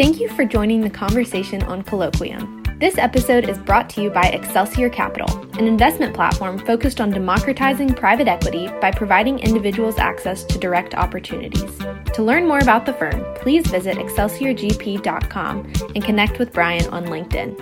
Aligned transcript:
Thank 0.00 0.18
you 0.18 0.30
for 0.30 0.46
joining 0.46 0.80
the 0.80 0.88
conversation 0.88 1.62
on 1.64 1.82
Colloquium. 1.82 2.80
This 2.80 2.96
episode 2.96 3.50
is 3.50 3.58
brought 3.58 3.90
to 3.90 4.00
you 4.00 4.08
by 4.08 4.28
Excelsior 4.28 4.88
Capital, 4.88 5.28
an 5.58 5.66
investment 5.66 6.14
platform 6.14 6.58
focused 6.58 7.02
on 7.02 7.10
democratizing 7.10 7.92
private 7.92 8.26
equity 8.26 8.68
by 8.80 8.92
providing 8.92 9.38
individuals 9.40 9.98
access 9.98 10.42
to 10.44 10.58
direct 10.58 10.94
opportunities. 10.94 11.76
To 12.14 12.22
learn 12.22 12.48
more 12.48 12.60
about 12.60 12.86
the 12.86 12.94
firm, 12.94 13.22
please 13.34 13.66
visit 13.66 13.98
excelsiorgp.com 13.98 15.72
and 15.94 16.02
connect 16.02 16.38
with 16.38 16.50
Brian 16.54 16.86
on 16.86 17.04
LinkedIn. 17.04 17.54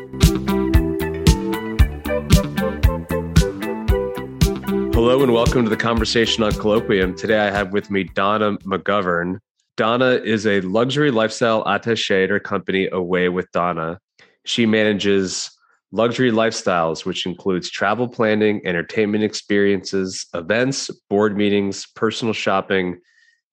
Hello 4.94 5.24
and 5.24 5.34
welcome 5.34 5.64
to 5.64 5.70
the 5.70 5.76
conversation 5.76 6.44
on 6.44 6.52
Colloquium. 6.52 7.16
Today 7.16 7.40
I 7.40 7.50
have 7.50 7.72
with 7.72 7.90
me 7.90 8.04
Donna 8.04 8.56
McGovern. 8.58 9.40
Donna 9.78 10.20
is 10.24 10.44
a 10.44 10.60
luxury 10.62 11.12
lifestyle 11.12 11.62
attache 11.64 12.24
at 12.24 12.30
her 12.30 12.40
company 12.40 12.88
Away 12.90 13.28
with 13.28 13.48
Donna. 13.52 14.00
She 14.44 14.66
manages 14.66 15.52
luxury 15.92 16.32
lifestyles, 16.32 17.04
which 17.04 17.26
includes 17.26 17.70
travel 17.70 18.08
planning, 18.08 18.60
entertainment 18.66 19.22
experiences, 19.22 20.26
events, 20.34 20.90
board 21.08 21.36
meetings, 21.36 21.86
personal 21.94 22.34
shopping, 22.34 22.98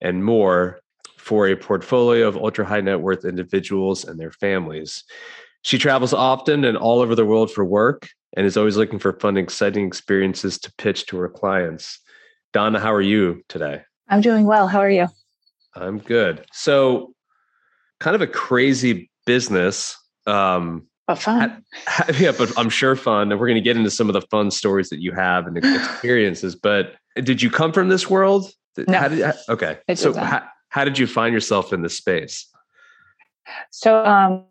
and 0.01 0.25
more 0.25 0.79
for 1.15 1.47
a 1.47 1.55
portfolio 1.55 2.27
of 2.27 2.37
ultra 2.37 2.65
high 2.65 2.81
net 2.81 3.01
worth 3.01 3.23
individuals 3.23 4.03
and 4.03 4.19
their 4.19 4.31
families. 4.31 5.03
She 5.61 5.77
travels 5.77 6.11
often 6.11 6.65
and 6.65 6.75
all 6.75 7.01
over 7.01 7.13
the 7.13 7.23
world 7.23 7.51
for 7.51 7.63
work 7.63 8.09
and 8.35 8.47
is 8.47 8.57
always 8.57 8.77
looking 8.77 8.97
for 8.97 9.13
fun, 9.19 9.37
exciting 9.37 9.85
experiences 9.85 10.57
to 10.57 10.73
pitch 10.79 11.05
to 11.05 11.17
her 11.17 11.29
clients. 11.29 11.99
Donna, 12.51 12.79
how 12.79 12.91
are 12.91 12.99
you 12.99 13.43
today? 13.47 13.83
I'm 14.07 14.21
doing 14.21 14.45
well. 14.47 14.67
How 14.67 14.79
are 14.79 14.89
you? 14.89 15.07
I'm 15.75 15.99
good. 15.99 16.45
So, 16.53 17.13
kind 17.99 18.15
of 18.15 18.21
a 18.21 18.27
crazy 18.27 19.09
business. 19.25 19.97
Um, 20.27 20.87
but 21.07 21.19
fun. 21.19 21.63
Ha, 21.87 22.05
yeah, 22.19 22.31
but 22.37 22.57
I'm 22.57 22.69
sure 22.69 22.95
fun. 22.95 23.31
And 23.31 23.39
we're 23.39 23.47
going 23.47 23.55
to 23.55 23.61
get 23.61 23.77
into 23.77 23.91
some 23.91 24.09
of 24.09 24.13
the 24.13 24.21
fun 24.21 24.51
stories 24.51 24.89
that 24.89 25.01
you 25.01 25.11
have 25.11 25.47
and 25.47 25.57
experiences. 25.63 26.55
but 26.55 26.95
did 27.15 27.41
you 27.41 27.49
come 27.49 27.71
from 27.71 27.89
this 27.89 28.09
world? 28.09 28.51
No. 28.87 28.97
How 28.97 29.07
did, 29.07 29.33
okay. 29.49 29.77
So, 29.95 30.13
how, 30.13 30.43
how 30.69 30.83
did 30.83 30.99
you 30.99 31.07
find 31.07 31.33
yourself 31.33 31.71
in 31.71 31.81
this 31.81 31.97
space? 31.97 32.49
So, 33.71 34.03
um, 34.05 34.45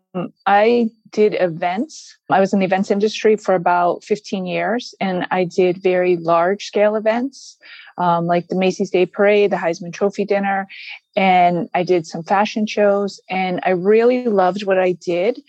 I 0.45 0.89
did 1.11 1.35
events. 1.39 2.17
I 2.29 2.39
was 2.39 2.53
in 2.53 2.59
the 2.59 2.65
events 2.65 2.89
industry 2.89 3.35
for 3.35 3.53
about 3.53 4.03
15 4.03 4.45
years, 4.45 4.95
and 4.99 5.27
I 5.31 5.43
did 5.43 5.83
very 5.83 6.17
large 6.17 6.65
scale 6.65 6.95
events 6.95 7.57
um, 7.97 8.27
like 8.27 8.47
the 8.47 8.55
Macy's 8.55 8.89
Day 8.89 9.05
Parade, 9.05 9.51
the 9.51 9.57
Heisman 9.57 9.93
Trophy 9.93 10.25
Dinner, 10.25 10.67
and 11.15 11.69
I 11.73 11.83
did 11.83 12.05
some 12.05 12.23
fashion 12.23 12.65
shows. 12.65 13.19
And 13.29 13.59
I 13.63 13.71
really 13.71 14.25
loved 14.25 14.65
what 14.65 14.79
I 14.79 14.93
did, 14.93 15.41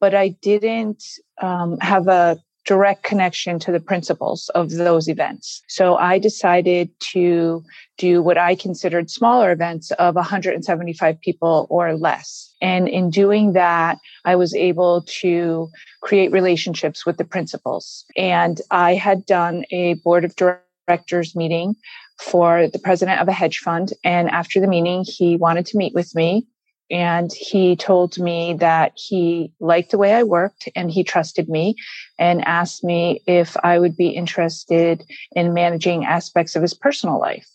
but 0.00 0.14
I 0.14 0.28
didn't 0.28 1.04
um, 1.40 1.78
have 1.80 2.08
a 2.08 2.38
direct 2.64 3.02
connection 3.02 3.58
to 3.60 3.72
the 3.72 3.80
principles 3.80 4.48
of 4.54 4.70
those 4.70 5.08
events. 5.08 5.62
So 5.68 5.96
I 5.96 6.18
decided 6.18 6.90
to 7.12 7.62
do 7.98 8.22
what 8.22 8.38
I 8.38 8.54
considered 8.54 9.10
smaller 9.10 9.52
events 9.52 9.90
of 9.92 10.14
175 10.14 11.20
people 11.20 11.66
or 11.70 11.94
less. 11.94 12.54
And 12.62 12.88
in 12.88 13.10
doing 13.10 13.52
that, 13.52 13.98
I 14.24 14.36
was 14.36 14.54
able 14.54 15.02
to 15.20 15.70
create 16.02 16.32
relationships 16.32 17.04
with 17.04 17.18
the 17.18 17.24
principals. 17.24 18.04
And 18.16 18.60
I 18.70 18.94
had 18.94 19.26
done 19.26 19.64
a 19.70 19.94
board 19.94 20.24
of 20.24 20.34
directors 20.36 20.64
directors 20.86 21.34
meeting 21.34 21.76
for 22.20 22.68
the 22.68 22.78
president 22.78 23.20
of 23.20 23.28
a 23.28 23.32
hedge 23.32 23.58
fund. 23.58 23.92
And 24.04 24.30
after 24.30 24.60
the 24.60 24.68
meeting, 24.68 25.04
he 25.06 25.36
wanted 25.36 25.66
to 25.66 25.76
meet 25.76 25.94
with 25.94 26.14
me. 26.14 26.46
And 26.94 27.32
he 27.32 27.74
told 27.74 28.20
me 28.20 28.54
that 28.60 28.92
he 28.94 29.52
liked 29.58 29.90
the 29.90 29.98
way 29.98 30.14
I 30.14 30.22
worked 30.22 30.68
and 30.76 30.92
he 30.92 31.02
trusted 31.02 31.48
me 31.48 31.74
and 32.20 32.46
asked 32.46 32.84
me 32.84 33.20
if 33.26 33.56
I 33.64 33.80
would 33.80 33.96
be 33.96 34.10
interested 34.10 35.04
in 35.32 35.52
managing 35.52 36.04
aspects 36.04 36.54
of 36.54 36.62
his 36.62 36.72
personal 36.72 37.18
life. 37.18 37.48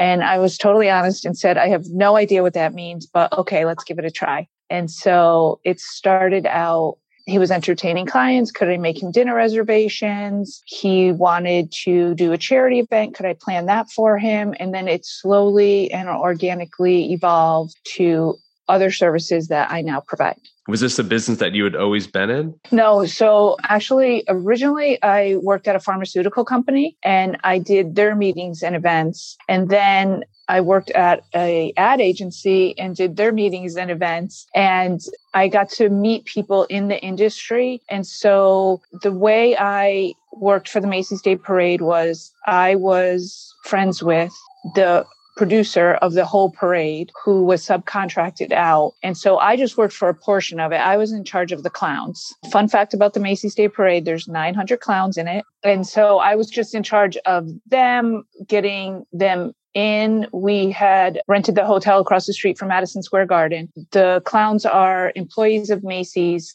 And 0.00 0.24
I 0.24 0.38
was 0.38 0.58
totally 0.58 0.90
honest 0.90 1.24
and 1.24 1.38
said, 1.38 1.56
I 1.56 1.68
have 1.68 1.84
no 1.90 2.16
idea 2.16 2.42
what 2.42 2.54
that 2.54 2.74
means, 2.74 3.06
but 3.06 3.32
okay, 3.38 3.64
let's 3.64 3.84
give 3.84 4.00
it 4.00 4.04
a 4.04 4.10
try. 4.10 4.48
And 4.68 4.90
so 4.90 5.60
it 5.62 5.78
started 5.78 6.44
out 6.44 6.98
he 7.26 7.38
was 7.38 7.52
entertaining 7.52 8.06
clients. 8.06 8.52
Could 8.52 8.68
I 8.68 8.76
make 8.78 9.02
him 9.02 9.10
dinner 9.12 9.34
reservations? 9.34 10.62
He 10.64 11.12
wanted 11.12 11.72
to 11.84 12.14
do 12.14 12.32
a 12.32 12.38
charity 12.38 12.80
event. 12.80 13.14
Could 13.14 13.26
I 13.26 13.34
plan 13.34 13.66
that 13.66 13.90
for 13.90 14.16
him? 14.16 14.54
And 14.58 14.72
then 14.72 14.86
it 14.86 15.04
slowly 15.04 15.90
and 15.92 16.08
organically 16.08 17.12
evolved 17.12 17.76
to 17.96 18.36
other 18.68 18.90
services 18.90 19.48
that 19.48 19.70
I 19.70 19.80
now 19.82 20.00
provide. 20.00 20.40
Was 20.68 20.80
this 20.80 20.98
a 20.98 21.04
business 21.04 21.38
that 21.38 21.54
you 21.54 21.62
had 21.64 21.76
always 21.76 22.06
been 22.06 22.28
in? 22.28 22.54
No. 22.72 23.06
So 23.06 23.56
actually, 23.62 24.24
originally 24.28 25.00
I 25.02 25.36
worked 25.36 25.68
at 25.68 25.76
a 25.76 25.80
pharmaceutical 25.80 26.44
company 26.44 26.96
and 27.04 27.36
I 27.44 27.58
did 27.58 27.94
their 27.94 28.16
meetings 28.16 28.62
and 28.62 28.74
events. 28.74 29.36
And 29.48 29.68
then 29.68 30.24
I 30.48 30.60
worked 30.60 30.90
at 30.90 31.24
a 31.34 31.72
ad 31.76 32.00
agency 32.00 32.76
and 32.78 32.96
did 32.96 33.16
their 33.16 33.32
meetings 33.32 33.76
and 33.76 33.90
events 33.90 34.46
and 34.54 35.00
I 35.34 35.48
got 35.48 35.70
to 35.70 35.88
meet 35.88 36.24
people 36.24 36.64
in 36.64 36.88
the 36.88 37.00
industry. 37.00 37.80
And 37.88 38.06
so 38.06 38.80
the 39.02 39.12
way 39.12 39.56
I 39.56 40.14
worked 40.32 40.68
for 40.68 40.80
the 40.80 40.86
Macy's 40.86 41.22
Day 41.22 41.36
Parade 41.36 41.80
was 41.80 42.32
I 42.46 42.74
was 42.74 43.52
friends 43.64 44.02
with 44.02 44.32
the 44.74 45.06
producer 45.36 45.92
of 45.94 46.14
the 46.14 46.24
whole 46.24 46.50
parade 46.50 47.12
who 47.24 47.44
was 47.44 47.64
subcontracted 47.64 48.52
out. 48.52 48.92
And 49.02 49.16
so 49.16 49.38
I 49.38 49.56
just 49.56 49.76
worked 49.76 49.94
for 49.94 50.08
a 50.08 50.14
portion 50.14 50.58
of 50.58 50.72
it. 50.72 50.76
I 50.76 50.96
was 50.96 51.12
in 51.12 51.24
charge 51.24 51.52
of 51.52 51.62
the 51.62 51.70
clowns. 51.70 52.34
Fun 52.50 52.68
fact 52.68 52.94
about 52.94 53.14
the 53.14 53.20
Macy's 53.20 53.54
Day 53.54 53.68
Parade 53.68 54.04
there's 54.04 54.26
900 54.26 54.80
clowns 54.80 55.16
in 55.16 55.28
it. 55.28 55.44
And 55.62 55.86
so 55.86 56.18
I 56.18 56.34
was 56.34 56.48
just 56.48 56.74
in 56.74 56.82
charge 56.82 57.16
of 57.26 57.48
them, 57.66 58.24
getting 58.46 59.04
them 59.12 59.52
in. 59.74 60.26
We 60.32 60.70
had 60.70 61.20
rented 61.28 61.54
the 61.54 61.66
hotel 61.66 62.00
across 62.00 62.26
the 62.26 62.32
street 62.32 62.58
from 62.58 62.68
Madison 62.68 63.02
Square 63.02 63.26
Garden. 63.26 63.68
The 63.92 64.22
clowns 64.24 64.64
are 64.64 65.12
employees 65.14 65.70
of 65.70 65.84
Macy's 65.84 66.54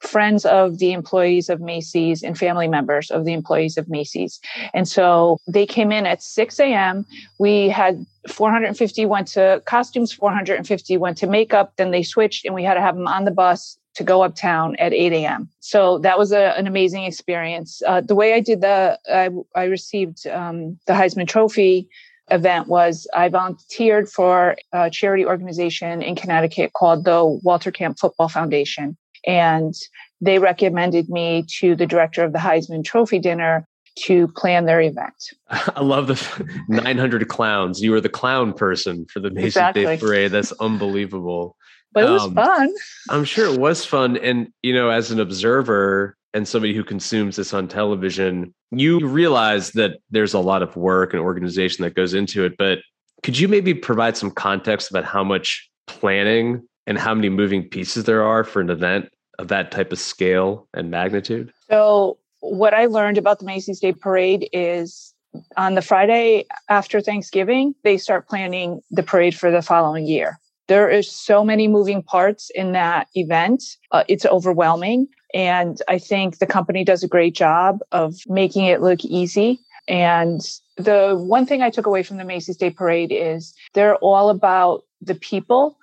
friends 0.00 0.44
of 0.46 0.78
the 0.78 0.92
employees 0.92 1.48
of 1.48 1.60
Macy's 1.60 2.22
and 2.22 2.36
family 2.36 2.68
members 2.68 3.10
of 3.10 3.24
the 3.24 3.32
employees 3.32 3.76
of 3.76 3.88
Macy's. 3.88 4.40
And 4.74 4.88
so 4.88 5.38
they 5.46 5.66
came 5.66 5.92
in 5.92 6.06
at 6.06 6.22
6 6.22 6.58
a.m. 6.60 7.06
We 7.38 7.68
had 7.68 8.04
450 8.28 9.06
went 9.06 9.28
to 9.28 9.62
costumes, 9.66 10.12
450 10.12 10.96
went 10.96 11.18
to 11.18 11.26
makeup. 11.26 11.74
Then 11.76 11.90
they 11.90 12.02
switched 12.02 12.44
and 12.44 12.54
we 12.54 12.64
had 12.64 12.74
to 12.74 12.80
have 12.80 12.96
them 12.96 13.06
on 13.06 13.24
the 13.24 13.30
bus 13.30 13.78
to 13.94 14.04
go 14.04 14.22
uptown 14.22 14.76
at 14.76 14.92
8 14.92 15.12
a.m. 15.12 15.48
So 15.60 15.98
that 15.98 16.18
was 16.18 16.32
a, 16.32 16.56
an 16.56 16.66
amazing 16.66 17.04
experience. 17.04 17.82
Uh, 17.86 18.00
the 18.00 18.14
way 18.14 18.34
I 18.34 18.40
did 18.40 18.60
the, 18.60 18.98
I, 19.12 19.30
I 19.54 19.64
received 19.64 20.26
um, 20.26 20.78
the 20.86 20.92
Heisman 20.92 21.26
Trophy 21.26 21.88
event 22.30 22.68
was 22.68 23.08
I 23.14 23.28
volunteered 23.28 24.08
for 24.08 24.56
a 24.72 24.88
charity 24.90 25.26
organization 25.26 26.02
in 26.02 26.14
Connecticut 26.14 26.72
called 26.72 27.04
the 27.04 27.24
Walter 27.42 27.72
Camp 27.72 27.98
Football 27.98 28.28
Foundation. 28.28 28.96
And 29.26 29.74
they 30.20 30.38
recommended 30.38 31.08
me 31.08 31.44
to 31.58 31.74
the 31.74 31.86
director 31.86 32.24
of 32.24 32.32
the 32.32 32.38
Heisman 32.38 32.84
Trophy 32.84 33.18
dinner 33.18 33.66
to 34.00 34.28
plan 34.28 34.66
their 34.66 34.80
event. 34.80 35.14
I 35.50 35.82
love 35.82 36.06
the 36.06 36.62
900 36.68 37.28
clowns. 37.28 37.82
You 37.82 37.92
were 37.92 38.00
the 38.00 38.08
clown 38.08 38.52
person 38.52 39.06
for 39.06 39.20
the 39.20 39.30
Macy's 39.30 39.48
exactly. 39.48 39.84
Day 39.84 39.98
Parade. 39.98 40.30
That's 40.30 40.52
unbelievable. 40.52 41.56
But 41.92 42.04
it 42.04 42.10
was 42.10 42.22
um, 42.22 42.34
fun. 42.34 42.72
I'm 43.08 43.24
sure 43.24 43.52
it 43.52 43.58
was 43.58 43.84
fun. 43.84 44.16
And, 44.18 44.52
you 44.62 44.72
know, 44.72 44.90
as 44.90 45.10
an 45.10 45.18
observer 45.18 46.16
and 46.32 46.46
somebody 46.46 46.72
who 46.72 46.84
consumes 46.84 47.36
this 47.36 47.52
on 47.52 47.66
television, 47.66 48.54
you 48.70 49.04
realize 49.06 49.72
that 49.72 49.98
there's 50.10 50.34
a 50.34 50.38
lot 50.38 50.62
of 50.62 50.76
work 50.76 51.12
and 51.12 51.20
organization 51.20 51.82
that 51.82 51.94
goes 51.94 52.14
into 52.14 52.44
it. 52.44 52.56
But 52.56 52.78
could 53.24 53.38
you 53.38 53.48
maybe 53.48 53.74
provide 53.74 54.16
some 54.16 54.30
context 54.30 54.90
about 54.90 55.04
how 55.04 55.24
much 55.24 55.68
planning 55.88 56.62
and 56.86 56.98
how 56.98 57.14
many 57.14 57.28
moving 57.28 57.68
pieces 57.68 58.04
there 58.04 58.22
are 58.22 58.44
for 58.44 58.60
an 58.60 58.70
event 58.70 59.10
of 59.38 59.48
that 59.48 59.70
type 59.70 59.92
of 59.92 59.98
scale 59.98 60.68
and 60.74 60.90
magnitude? 60.90 61.52
So, 61.70 62.18
what 62.40 62.72
I 62.74 62.86
learned 62.86 63.18
about 63.18 63.38
the 63.38 63.44
Macy's 63.44 63.80
Day 63.80 63.92
Parade 63.92 64.48
is 64.52 65.14
on 65.56 65.74
the 65.74 65.82
Friday 65.82 66.46
after 66.68 67.00
Thanksgiving, 67.00 67.74
they 67.84 67.98
start 67.98 68.28
planning 68.28 68.80
the 68.90 69.02
parade 69.02 69.36
for 69.36 69.50
the 69.50 69.62
following 69.62 70.06
year. 70.06 70.38
There 70.68 70.88
is 70.88 71.10
so 71.10 71.44
many 71.44 71.68
moving 71.68 72.02
parts 72.02 72.50
in 72.54 72.72
that 72.72 73.08
event. 73.14 73.62
Uh, 73.90 74.04
it's 74.08 74.24
overwhelming. 74.26 75.08
And 75.34 75.80
I 75.88 75.98
think 75.98 76.38
the 76.38 76.46
company 76.46 76.84
does 76.84 77.02
a 77.02 77.08
great 77.08 77.34
job 77.34 77.80
of 77.92 78.16
making 78.26 78.66
it 78.66 78.80
look 78.80 79.04
easy. 79.04 79.60
And 79.88 80.40
the 80.76 81.16
one 81.16 81.46
thing 81.46 81.62
I 81.62 81.70
took 81.70 81.86
away 81.86 82.02
from 82.02 82.16
the 82.16 82.24
Macy's 82.24 82.56
Day 82.56 82.70
Parade 82.70 83.12
is 83.12 83.54
they're 83.74 83.96
all 83.96 84.30
about 84.30 84.84
the 85.00 85.14
people. 85.14 85.76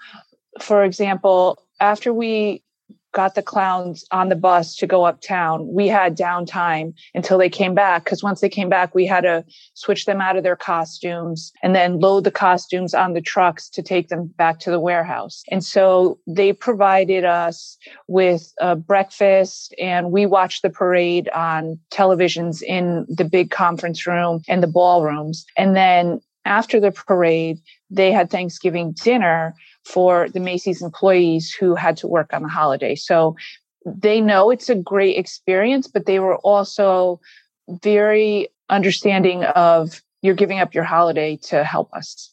For 0.62 0.84
example, 0.84 1.64
after 1.80 2.14
we 2.14 2.64
got 3.14 3.34
the 3.34 3.42
clowns 3.42 4.06
on 4.12 4.30
the 4.30 4.36
bus 4.36 4.76
to 4.76 4.86
go 4.86 5.06
uptown, 5.06 5.74
we 5.74 5.88
had 5.88 6.16
downtime 6.16 6.94
until 7.16 7.40
they 7.40 7.50
came 7.50 7.74
back. 7.74 8.04
Because 8.04 8.22
once 8.22 8.42
they 8.42 8.50
came 8.50 8.70
back, 8.70 8.94
we 8.94 9.08
had 9.08 9.22
to 9.22 9.44
switch 9.74 10.06
them 10.06 10.22
out 10.22 10.36
of 10.36 10.44
their 10.44 10.56
costumes 10.56 11.52
and 11.64 11.74
then 11.74 12.00
load 12.00 12.26
the 12.26 12.32
costumes 12.32 12.94
on 12.94 13.14
the 13.14 13.22
trucks 13.22 13.70
to 13.70 13.82
take 13.82 14.10
them 14.10 14.28
back 14.38 14.60
to 14.60 14.70
the 14.70 14.80
warehouse. 14.80 15.42
And 15.50 15.64
so 15.64 16.20
they 16.28 16.54
provided 16.54 17.26
us 17.26 17.78
with 18.08 18.54
a 18.60 18.76
breakfast, 18.76 19.74
and 19.80 20.12
we 20.12 20.28
watched 20.28 20.62
the 20.62 20.70
parade 20.70 21.28
on 21.30 21.80
televisions 21.92 22.62
in 22.62 23.06
the 23.10 23.26
big 23.26 23.50
conference 23.50 24.06
room 24.06 24.42
and 24.48 24.62
the 24.62 24.68
ballrooms. 24.68 25.44
And 25.58 25.76
then 25.76 26.22
after 26.46 26.80
the 26.80 26.92
parade, 26.92 27.58
they 27.90 28.12
had 28.12 28.30
Thanksgiving 28.30 28.92
dinner 28.92 29.56
for 29.88 30.28
the 30.30 30.40
Macy's 30.40 30.82
employees 30.82 31.54
who 31.54 31.74
had 31.76 31.96
to 31.98 32.08
work 32.08 32.34
on 32.34 32.44
the 32.44 32.50
holiday. 32.50 32.94
So 32.94 33.36
they 33.86 34.20
know 34.20 34.52
it's 34.52 34.70
a 34.70 34.76
great 34.76 35.18
experience, 35.18 35.88
but 35.88 36.06
they 36.06 36.20
were 36.20 36.38
also 36.38 37.22
very 37.70 38.50
understanding 38.70 39.46
of 39.46 40.02
you're 40.22 40.36
giving 40.36 40.60
up 40.60 40.74
your 40.74 40.84
holiday 40.84 41.38
to 41.44 41.64
help 41.64 41.94
us, 41.94 42.32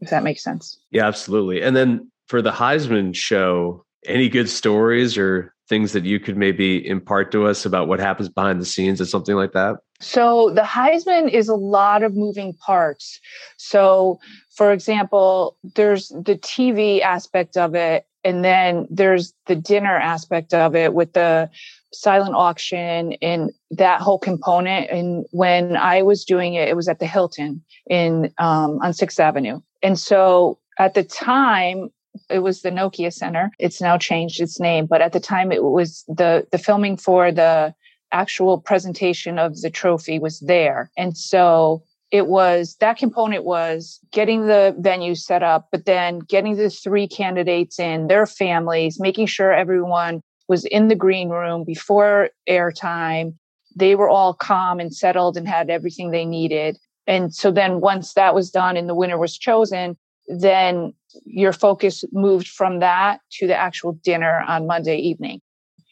if 0.00 0.10
that 0.10 0.22
makes 0.22 0.44
sense. 0.44 0.78
Yeah, 0.92 1.06
absolutely. 1.06 1.60
And 1.60 1.74
then 1.74 2.10
for 2.28 2.40
the 2.40 2.52
Heisman 2.52 3.14
show, 3.16 3.84
any 4.06 4.28
good 4.28 4.48
stories 4.48 5.18
or 5.18 5.52
things 5.68 5.92
that 5.92 6.04
you 6.04 6.20
could 6.20 6.36
maybe 6.36 6.86
impart 6.86 7.32
to 7.32 7.46
us 7.46 7.66
about 7.66 7.88
what 7.88 7.98
happens 7.98 8.28
behind 8.28 8.60
the 8.60 8.66
scenes 8.66 9.00
or 9.00 9.06
something 9.06 9.34
like 9.34 9.52
that? 9.52 9.76
So 10.00 10.50
the 10.50 10.62
Heisman 10.62 11.30
is 11.30 11.48
a 11.48 11.54
lot 11.54 12.02
of 12.02 12.14
moving 12.14 12.52
parts. 12.54 13.20
So 13.56 14.18
for 14.56 14.72
example, 14.72 15.56
there's 15.74 16.08
the 16.08 16.36
TV 16.36 17.02
aspect 17.02 17.56
of 17.56 17.74
it, 17.74 18.06
and 18.24 18.44
then 18.44 18.86
there's 18.90 19.34
the 19.46 19.54
dinner 19.54 19.96
aspect 19.96 20.54
of 20.54 20.74
it 20.74 20.94
with 20.94 21.12
the 21.12 21.50
silent 21.92 22.34
auction 22.34 23.14
and 23.22 23.52
that 23.70 24.00
whole 24.00 24.18
component. 24.18 24.90
And 24.90 25.26
when 25.30 25.76
I 25.76 26.02
was 26.02 26.24
doing 26.24 26.54
it, 26.54 26.68
it 26.68 26.76
was 26.76 26.88
at 26.88 26.98
the 26.98 27.06
Hilton 27.06 27.62
in 27.88 28.32
um, 28.38 28.78
on 28.82 28.92
Sixth 28.92 29.20
Avenue, 29.20 29.60
and 29.82 29.98
so 29.98 30.58
at 30.78 30.94
the 30.94 31.04
time 31.04 31.90
it 32.30 32.38
was 32.40 32.62
the 32.62 32.70
Nokia 32.70 33.12
Center. 33.12 33.50
It's 33.58 33.80
now 33.80 33.98
changed 33.98 34.40
its 34.40 34.58
name, 34.58 34.86
but 34.86 35.02
at 35.02 35.12
the 35.12 35.20
time 35.20 35.52
it 35.52 35.62
was 35.62 36.02
the 36.08 36.46
the 36.50 36.58
filming 36.58 36.96
for 36.96 37.30
the 37.30 37.74
actual 38.16 38.58
presentation 38.58 39.38
of 39.38 39.60
the 39.60 39.70
trophy 39.70 40.18
was 40.18 40.40
there. 40.40 40.90
And 40.96 41.16
so 41.16 41.82
it 42.10 42.26
was 42.28 42.76
that 42.80 42.96
component 42.96 43.44
was 43.44 44.00
getting 44.12 44.46
the 44.46 44.74
venue 44.78 45.14
set 45.14 45.42
up, 45.42 45.68
but 45.72 45.84
then 45.84 46.20
getting 46.20 46.56
the 46.56 46.70
three 46.70 47.08
candidates 47.08 47.78
in, 47.78 48.06
their 48.06 48.26
families, 48.26 49.00
making 49.00 49.26
sure 49.26 49.52
everyone 49.52 50.22
was 50.48 50.64
in 50.66 50.88
the 50.88 50.94
green 50.94 51.28
room 51.28 51.64
before 51.64 52.30
airtime. 52.48 53.34
They 53.74 53.94
were 53.94 54.08
all 54.08 54.32
calm 54.32 54.80
and 54.80 54.94
settled 54.94 55.36
and 55.36 55.46
had 55.46 55.68
everything 55.68 56.10
they 56.10 56.24
needed. 56.24 56.78
And 57.06 57.34
so 57.34 57.50
then 57.50 57.80
once 57.80 58.14
that 58.14 58.34
was 58.34 58.50
done 58.50 58.76
and 58.76 58.88
the 58.88 58.94
winner 58.94 59.18
was 59.18 59.36
chosen, 59.36 59.96
then 60.28 60.94
your 61.24 61.52
focus 61.52 62.04
moved 62.12 62.48
from 62.48 62.80
that 62.80 63.20
to 63.32 63.46
the 63.46 63.56
actual 63.56 63.92
dinner 63.92 64.44
on 64.48 64.66
Monday 64.66 64.96
evening. 64.96 65.40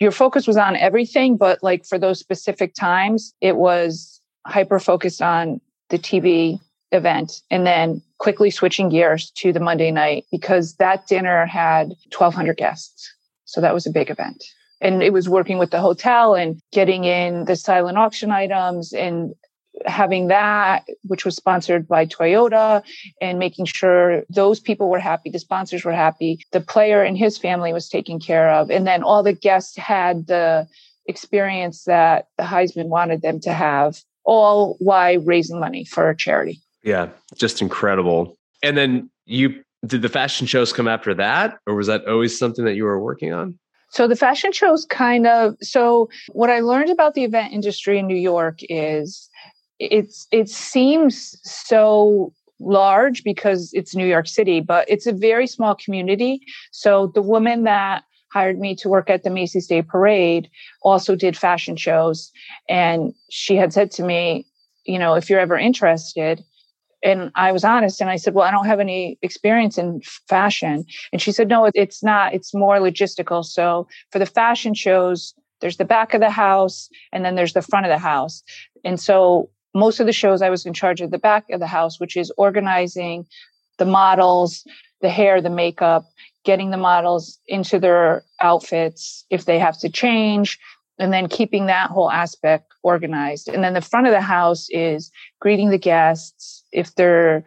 Your 0.00 0.10
focus 0.10 0.46
was 0.46 0.56
on 0.56 0.76
everything, 0.76 1.36
but 1.36 1.62
like 1.62 1.84
for 1.84 1.98
those 1.98 2.18
specific 2.18 2.74
times, 2.74 3.34
it 3.40 3.56
was 3.56 4.20
hyper 4.46 4.78
focused 4.78 5.22
on 5.22 5.60
the 5.90 5.98
TV 5.98 6.60
event 6.92 7.42
and 7.50 7.66
then 7.66 8.02
quickly 8.18 8.50
switching 8.50 8.88
gears 8.88 9.30
to 9.32 9.52
the 9.52 9.60
Monday 9.60 9.90
night 9.90 10.24
because 10.30 10.74
that 10.76 11.06
dinner 11.06 11.46
had 11.46 11.88
1,200 12.16 12.56
guests. 12.56 13.12
So 13.44 13.60
that 13.60 13.74
was 13.74 13.86
a 13.86 13.90
big 13.90 14.10
event. 14.10 14.42
And 14.80 15.02
it 15.02 15.12
was 15.12 15.28
working 15.28 15.58
with 15.58 15.70
the 15.70 15.80
hotel 15.80 16.34
and 16.34 16.60
getting 16.72 17.04
in 17.04 17.44
the 17.44 17.56
silent 17.56 17.98
auction 17.98 18.30
items 18.30 18.92
and 18.92 19.34
having 19.86 20.28
that, 20.28 20.84
which 21.04 21.24
was 21.24 21.36
sponsored 21.36 21.86
by 21.86 22.06
Toyota, 22.06 22.82
and 23.20 23.38
making 23.38 23.64
sure 23.64 24.22
those 24.28 24.60
people 24.60 24.88
were 24.88 24.98
happy, 24.98 25.30
the 25.30 25.38
sponsors 25.38 25.84
were 25.84 25.92
happy, 25.92 26.38
the 26.52 26.60
player 26.60 27.02
and 27.02 27.18
his 27.18 27.38
family 27.38 27.72
was 27.72 27.88
taken 27.88 28.20
care 28.20 28.50
of, 28.50 28.70
and 28.70 28.86
then 28.86 29.02
all 29.02 29.22
the 29.22 29.32
guests 29.32 29.76
had 29.76 30.26
the 30.26 30.66
experience 31.06 31.84
that 31.84 32.28
the 32.38 32.44
Heisman 32.44 32.88
wanted 32.88 33.22
them 33.22 33.40
to 33.40 33.52
have 33.52 34.00
all 34.24 34.76
while 34.78 35.18
raising 35.20 35.60
money 35.60 35.84
for 35.84 36.08
a 36.08 36.16
charity. 36.16 36.60
Yeah, 36.82 37.08
just 37.36 37.60
incredible. 37.60 38.36
And 38.62 38.76
then 38.76 39.10
you 39.26 39.62
did 39.86 40.02
the 40.02 40.08
fashion 40.08 40.46
shows 40.46 40.72
come 40.72 40.88
after 40.88 41.14
that, 41.14 41.58
or 41.66 41.74
was 41.74 41.86
that 41.88 42.06
always 42.06 42.38
something 42.38 42.64
that 42.64 42.74
you 42.74 42.84
were 42.84 43.00
working 43.00 43.32
on? 43.32 43.58
So 43.90 44.08
the 44.08 44.16
fashion 44.16 44.50
shows 44.52 44.86
kind 44.86 45.26
of 45.26 45.56
so 45.60 46.08
what 46.32 46.50
I 46.50 46.60
learned 46.60 46.90
about 46.90 47.14
the 47.14 47.24
event 47.24 47.52
industry 47.52 47.98
in 47.98 48.06
New 48.06 48.16
York 48.16 48.58
is 48.62 49.28
it's 49.90 50.26
it 50.30 50.48
seems 50.48 51.38
so 51.42 52.32
large 52.60 53.24
because 53.24 53.70
it's 53.72 53.94
New 53.94 54.06
York 54.06 54.26
City, 54.26 54.60
but 54.60 54.88
it's 54.88 55.06
a 55.06 55.12
very 55.12 55.46
small 55.46 55.74
community. 55.74 56.40
So 56.70 57.08
the 57.14 57.22
woman 57.22 57.64
that 57.64 58.04
hired 58.34 58.58
me 58.58 58.74
to 58.74 58.88
work 58.88 59.08
at 59.08 59.22
the 59.22 59.30
Macy's 59.30 59.68
Day 59.68 59.80
Parade, 59.80 60.50
also 60.82 61.14
did 61.14 61.36
fashion 61.36 61.76
shows. 61.76 62.32
And 62.68 63.14
she 63.30 63.54
had 63.54 63.72
said 63.72 63.92
to 63.92 64.02
me, 64.02 64.44
you 64.84 64.98
know, 64.98 65.14
if 65.14 65.30
you're 65.30 65.38
ever 65.38 65.56
interested, 65.56 66.44
and 67.04 67.30
I 67.36 67.52
was 67.52 67.64
honest 67.64 68.00
and 68.00 68.10
I 68.10 68.16
said, 68.16 68.34
Well, 68.34 68.46
I 68.46 68.50
don't 68.50 68.66
have 68.66 68.80
any 68.80 69.18
experience 69.22 69.78
in 69.78 70.00
fashion. 70.28 70.84
And 71.12 71.20
she 71.20 71.32
said, 71.32 71.48
No, 71.48 71.70
it's 71.74 72.02
not. 72.02 72.34
It's 72.34 72.54
more 72.54 72.78
logistical. 72.78 73.44
So 73.44 73.86
for 74.10 74.18
the 74.18 74.26
fashion 74.26 74.74
shows, 74.74 75.34
there's 75.60 75.76
the 75.76 75.84
back 75.84 76.14
of 76.14 76.20
the 76.20 76.30
house 76.30 76.88
and 77.12 77.24
then 77.24 77.36
there's 77.36 77.52
the 77.52 77.62
front 77.62 77.86
of 77.86 77.90
the 77.90 77.98
house. 77.98 78.42
And 78.84 78.98
so 78.98 79.50
most 79.74 80.00
of 80.00 80.06
the 80.06 80.12
shows, 80.12 80.42
I 80.42 80.50
was 80.50 80.66
in 80.66 80.72
charge 80.72 81.00
of 81.00 81.10
the 81.10 81.18
back 81.18 81.50
of 81.50 81.60
the 81.60 81.66
house, 81.66 81.98
which 81.98 82.16
is 82.16 82.32
organizing 82.36 83.26
the 83.78 83.84
models, 83.84 84.64
the 85.00 85.08
hair, 85.08 85.40
the 85.40 85.50
makeup, 85.50 86.04
getting 86.44 86.70
the 86.70 86.76
models 86.76 87.38
into 87.46 87.78
their 87.78 88.22
outfits 88.40 89.24
if 89.30 89.44
they 89.44 89.58
have 89.58 89.78
to 89.80 89.88
change, 89.88 90.58
and 90.98 91.12
then 91.12 91.28
keeping 91.28 91.66
that 91.66 91.90
whole 91.90 92.10
aspect 92.10 92.72
organized. 92.82 93.48
And 93.48 93.64
then 93.64 93.74
the 93.74 93.80
front 93.80 94.06
of 94.06 94.12
the 94.12 94.20
house 94.20 94.68
is 94.70 95.10
greeting 95.40 95.70
the 95.70 95.78
guests 95.78 96.62
if 96.70 96.94
they're 96.94 97.44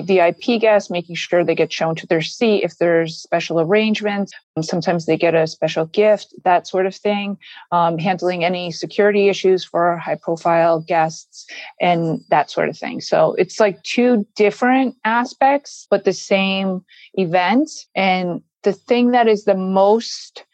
VIP 0.00 0.58
guests, 0.60 0.90
making 0.90 1.16
sure 1.16 1.44
they 1.44 1.54
get 1.54 1.72
shown 1.72 1.94
to 1.96 2.06
their 2.06 2.22
seat 2.22 2.64
if 2.64 2.78
there's 2.78 3.16
special 3.16 3.60
arrangements. 3.60 4.32
Sometimes 4.62 5.04
they 5.04 5.18
get 5.18 5.34
a 5.34 5.46
special 5.46 5.84
gift, 5.86 6.34
that 6.44 6.66
sort 6.66 6.86
of 6.86 6.94
thing. 6.94 7.36
Um, 7.70 7.98
handling 7.98 8.44
any 8.44 8.70
security 8.72 9.28
issues 9.28 9.64
for 9.64 9.98
high 9.98 10.14
profile 10.14 10.80
guests 10.80 11.46
and 11.80 12.20
that 12.30 12.50
sort 12.50 12.70
of 12.70 12.78
thing. 12.78 13.00
So 13.00 13.34
it's 13.34 13.60
like 13.60 13.82
two 13.82 14.26
different 14.34 14.96
aspects, 15.04 15.86
but 15.90 16.04
the 16.04 16.12
same 16.12 16.84
event. 17.14 17.70
And 17.94 18.42
the 18.62 18.72
thing 18.72 19.10
that 19.10 19.28
is 19.28 19.44
the 19.44 19.56
most 19.56 20.44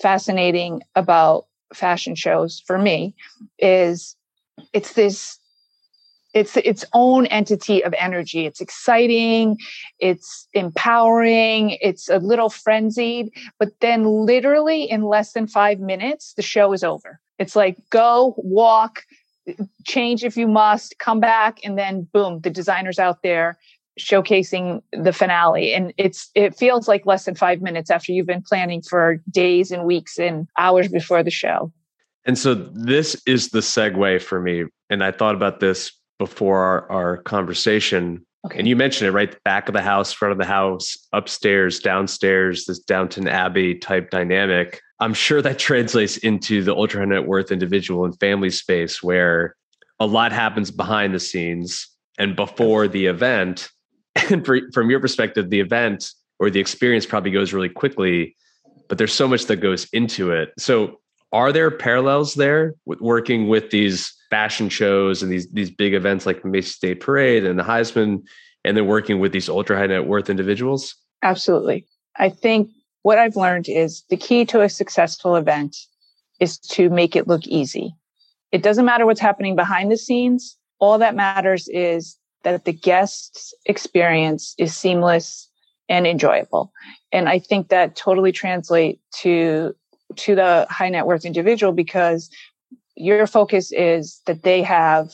fascinating 0.00 0.82
about 0.94 1.46
fashion 1.72 2.14
shows 2.14 2.62
for 2.66 2.78
me 2.78 3.14
is 3.58 4.16
it's 4.72 4.94
this 4.94 5.37
it's 6.34 6.56
its 6.58 6.84
own 6.92 7.26
entity 7.26 7.82
of 7.82 7.94
energy. 7.98 8.46
It's 8.46 8.60
exciting 8.60 9.58
it's 9.98 10.46
empowering 10.52 11.76
it's 11.80 12.08
a 12.08 12.18
little 12.18 12.50
frenzied 12.50 13.30
but 13.58 13.70
then 13.80 14.04
literally 14.04 14.84
in 14.84 15.02
less 15.02 15.32
than 15.32 15.46
5 15.46 15.80
minutes 15.80 16.34
the 16.34 16.42
show 16.42 16.72
is 16.72 16.84
over. 16.84 17.20
It's 17.38 17.56
like 17.56 17.76
go 17.90 18.34
walk 18.38 19.04
change 19.86 20.24
if 20.24 20.36
you 20.36 20.46
must 20.46 20.98
come 20.98 21.20
back 21.20 21.58
and 21.64 21.78
then 21.78 22.06
boom 22.12 22.40
the 22.40 22.50
designer's 22.50 22.98
out 22.98 23.22
there 23.22 23.58
showcasing 23.98 24.80
the 24.92 25.12
finale. 25.12 25.74
And 25.74 25.92
it's 25.96 26.30
it 26.34 26.54
feels 26.54 26.86
like 26.86 27.04
less 27.04 27.24
than 27.24 27.34
5 27.34 27.60
minutes 27.60 27.90
after 27.90 28.12
you've 28.12 28.26
been 28.26 28.42
planning 28.42 28.82
for 28.82 29.20
days 29.30 29.72
and 29.72 29.84
weeks 29.84 30.18
and 30.18 30.46
hours 30.56 30.88
before 30.88 31.22
the 31.24 31.30
show. 31.30 31.72
And 32.24 32.38
so 32.38 32.54
this 32.54 33.20
is 33.26 33.48
the 33.48 33.60
segue 33.60 34.22
for 34.22 34.40
me 34.40 34.64
and 34.90 35.04
i 35.04 35.10
thought 35.10 35.34
about 35.34 35.60
this 35.60 35.92
before 36.18 36.58
our, 36.58 36.90
our 36.90 37.16
conversation. 37.18 38.24
Okay. 38.46 38.58
And 38.58 38.68
you 38.68 38.76
mentioned 38.76 39.08
it, 39.08 39.12
right? 39.12 39.30
The 39.30 39.38
back 39.44 39.68
of 39.68 39.72
the 39.72 39.82
house, 39.82 40.12
front 40.12 40.32
of 40.32 40.38
the 40.38 40.44
house, 40.44 40.96
upstairs, 41.12 41.80
downstairs, 41.80 42.66
this 42.66 42.78
Downton 42.78 43.28
Abbey 43.28 43.74
type 43.76 44.10
dynamic. 44.10 44.80
I'm 45.00 45.14
sure 45.14 45.42
that 45.42 45.58
translates 45.58 46.16
into 46.18 46.62
the 46.62 46.74
ultra 46.74 47.04
net 47.06 47.26
worth 47.26 47.50
individual 47.50 48.04
and 48.04 48.18
family 48.18 48.50
space 48.50 49.02
where 49.02 49.56
a 50.00 50.06
lot 50.06 50.32
happens 50.32 50.70
behind 50.70 51.14
the 51.14 51.20
scenes 51.20 51.88
and 52.18 52.36
before 52.36 52.88
the 52.88 53.06
event. 53.06 53.70
And 54.30 54.44
for, 54.44 54.58
from 54.74 54.90
your 54.90 54.98
perspective, 54.98 55.48
the 55.48 55.60
event 55.60 56.10
or 56.40 56.50
the 56.50 56.58
experience 56.58 57.06
probably 57.06 57.30
goes 57.30 57.52
really 57.52 57.68
quickly, 57.68 58.36
but 58.88 58.98
there's 58.98 59.12
so 59.12 59.28
much 59.28 59.46
that 59.46 59.56
goes 59.56 59.88
into 59.92 60.32
it. 60.32 60.52
So, 60.58 60.98
are 61.32 61.52
there 61.52 61.70
parallels 61.70 62.34
there 62.34 62.74
with 62.84 63.00
working 63.00 63.48
with 63.48 63.70
these 63.70 64.12
fashion 64.30 64.68
shows 64.68 65.22
and 65.22 65.32
these 65.32 65.48
these 65.50 65.70
big 65.70 65.94
events 65.94 66.26
like 66.26 66.42
the 66.42 66.48
Macy's 66.48 66.78
Day 66.78 66.94
Parade 66.94 67.44
and 67.44 67.58
the 67.58 67.62
Heisman, 67.62 68.22
and 68.64 68.76
then 68.76 68.86
working 68.86 69.20
with 69.20 69.32
these 69.32 69.48
ultra 69.48 69.76
high 69.76 69.86
net 69.86 70.06
worth 70.06 70.30
individuals? 70.30 70.94
Absolutely. 71.22 71.86
I 72.16 72.28
think 72.28 72.70
what 73.02 73.18
I've 73.18 73.36
learned 73.36 73.68
is 73.68 74.04
the 74.10 74.16
key 74.16 74.44
to 74.46 74.60
a 74.60 74.68
successful 74.68 75.36
event 75.36 75.76
is 76.40 76.58
to 76.58 76.90
make 76.90 77.16
it 77.16 77.28
look 77.28 77.46
easy. 77.46 77.94
It 78.52 78.62
doesn't 78.62 78.84
matter 78.84 79.06
what's 79.06 79.20
happening 79.20 79.56
behind 79.56 79.90
the 79.90 79.96
scenes. 79.96 80.56
All 80.78 80.98
that 80.98 81.14
matters 81.14 81.68
is 81.68 82.16
that 82.44 82.64
the 82.64 82.72
guest's 82.72 83.52
experience 83.66 84.54
is 84.58 84.76
seamless 84.76 85.48
and 85.88 86.06
enjoyable. 86.06 86.72
And 87.12 87.28
I 87.28 87.38
think 87.38 87.68
that 87.68 87.96
totally 87.96 88.32
translates 88.32 89.00
to 89.22 89.74
to 90.16 90.34
the 90.34 90.66
high 90.70 90.88
net 90.88 91.06
worth 91.06 91.26
individual 91.26 91.72
because 91.72 92.30
your 93.00 93.26
focus 93.26 93.72
is 93.72 94.20
that 94.26 94.42
they 94.42 94.62
have 94.62 95.12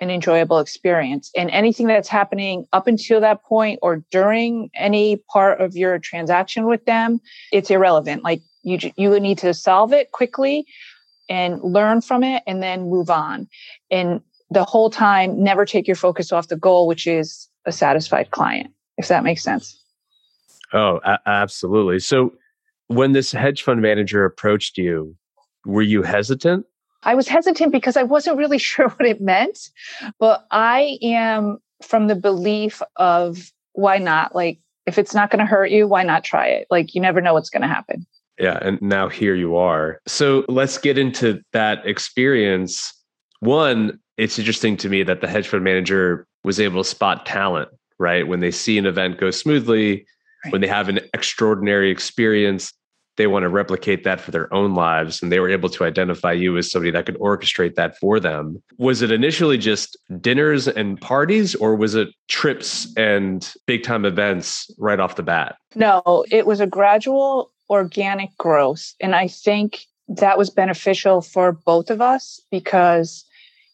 an 0.00 0.10
enjoyable 0.10 0.58
experience. 0.58 1.30
And 1.36 1.50
anything 1.50 1.86
that's 1.86 2.08
happening 2.08 2.66
up 2.72 2.86
until 2.86 3.20
that 3.20 3.42
point 3.42 3.80
or 3.82 4.04
during 4.10 4.70
any 4.74 5.16
part 5.16 5.60
of 5.60 5.76
your 5.76 5.98
transaction 5.98 6.66
with 6.66 6.84
them 6.84 7.20
it's 7.52 7.70
irrelevant. 7.70 8.22
Like 8.22 8.42
you 8.62 8.78
you 8.96 9.10
would 9.10 9.22
need 9.22 9.38
to 9.38 9.54
solve 9.54 9.92
it 9.92 10.12
quickly 10.12 10.66
and 11.28 11.60
learn 11.62 12.00
from 12.00 12.22
it 12.22 12.42
and 12.46 12.62
then 12.62 12.88
move 12.88 13.10
on. 13.10 13.48
And 13.90 14.20
the 14.50 14.64
whole 14.64 14.88
time 14.88 15.42
never 15.42 15.66
take 15.66 15.86
your 15.86 15.96
focus 15.96 16.32
off 16.32 16.48
the 16.48 16.56
goal 16.56 16.86
which 16.86 17.06
is 17.06 17.48
a 17.66 17.72
satisfied 17.72 18.30
client 18.30 18.72
if 18.96 19.08
that 19.08 19.24
makes 19.24 19.42
sense. 19.42 19.80
Oh 20.72 21.00
a- 21.04 21.20
absolutely. 21.26 21.98
So 21.98 22.34
when 22.86 23.12
this 23.12 23.32
hedge 23.32 23.62
fund 23.62 23.82
manager 23.82 24.24
approached 24.24 24.78
you 24.78 25.16
were 25.64 25.82
you 25.82 26.02
hesitant 26.02 26.64
I 27.02 27.14
was 27.14 27.28
hesitant 27.28 27.72
because 27.72 27.96
I 27.96 28.02
wasn't 28.02 28.38
really 28.38 28.58
sure 28.70 28.88
what 28.88 29.06
it 29.06 29.20
meant, 29.20 29.70
but 30.18 30.46
I 30.50 30.98
am 31.02 31.58
from 31.82 32.08
the 32.08 32.16
belief 32.16 32.82
of 32.96 33.52
why 33.72 33.98
not? 33.98 34.34
Like, 34.34 34.58
if 34.86 34.98
it's 34.98 35.14
not 35.14 35.30
going 35.30 35.40
to 35.40 35.46
hurt 35.46 35.70
you, 35.70 35.86
why 35.86 36.02
not 36.02 36.24
try 36.24 36.46
it? 36.48 36.66
Like, 36.70 36.94
you 36.94 37.00
never 37.00 37.20
know 37.20 37.34
what's 37.34 37.50
going 37.50 37.62
to 37.62 37.68
happen. 37.68 38.06
Yeah. 38.38 38.58
And 38.62 38.80
now 38.80 39.08
here 39.08 39.34
you 39.34 39.56
are. 39.56 40.00
So 40.06 40.44
let's 40.48 40.78
get 40.78 40.96
into 40.96 41.42
that 41.52 41.84
experience. 41.86 42.92
One, 43.40 43.98
it's 44.16 44.38
interesting 44.38 44.76
to 44.78 44.88
me 44.88 45.02
that 45.02 45.20
the 45.20 45.28
hedge 45.28 45.48
fund 45.48 45.64
manager 45.64 46.26
was 46.44 46.58
able 46.58 46.82
to 46.82 46.88
spot 46.88 47.26
talent, 47.26 47.68
right? 47.98 48.26
When 48.26 48.40
they 48.40 48.50
see 48.50 48.78
an 48.78 48.86
event 48.86 49.18
go 49.18 49.30
smoothly, 49.30 50.06
right. 50.44 50.52
when 50.52 50.60
they 50.60 50.68
have 50.68 50.88
an 50.88 51.00
extraordinary 51.14 51.90
experience, 51.90 52.72
they 53.18 53.26
want 53.26 53.42
to 53.42 53.48
replicate 53.50 54.04
that 54.04 54.20
for 54.20 54.30
their 54.30 54.52
own 54.54 54.74
lives 54.74 55.22
and 55.22 55.30
they 55.30 55.40
were 55.40 55.50
able 55.50 55.68
to 55.68 55.84
identify 55.84 56.32
you 56.32 56.56
as 56.56 56.70
somebody 56.70 56.90
that 56.92 57.04
could 57.04 57.18
orchestrate 57.18 57.74
that 57.74 57.98
for 57.98 58.18
them. 58.18 58.62
Was 58.78 59.02
it 59.02 59.10
initially 59.10 59.58
just 59.58 59.98
dinners 60.20 60.66
and 60.66 60.98
parties 60.98 61.54
or 61.56 61.76
was 61.76 61.94
it 61.94 62.08
trips 62.28 62.90
and 62.96 63.52
big 63.66 63.82
time 63.82 64.06
events 64.06 64.70
right 64.78 64.98
off 64.98 65.16
the 65.16 65.22
bat? 65.22 65.56
No 65.74 66.24
it 66.30 66.46
was 66.46 66.60
a 66.60 66.66
gradual 66.66 67.50
organic 67.70 68.34
growth 68.38 68.94
and 69.00 69.14
i 69.14 69.28
think 69.28 69.84
that 70.08 70.38
was 70.38 70.48
beneficial 70.48 71.20
for 71.20 71.52
both 71.52 71.90
of 71.90 72.00
us 72.00 72.40
because 72.50 73.24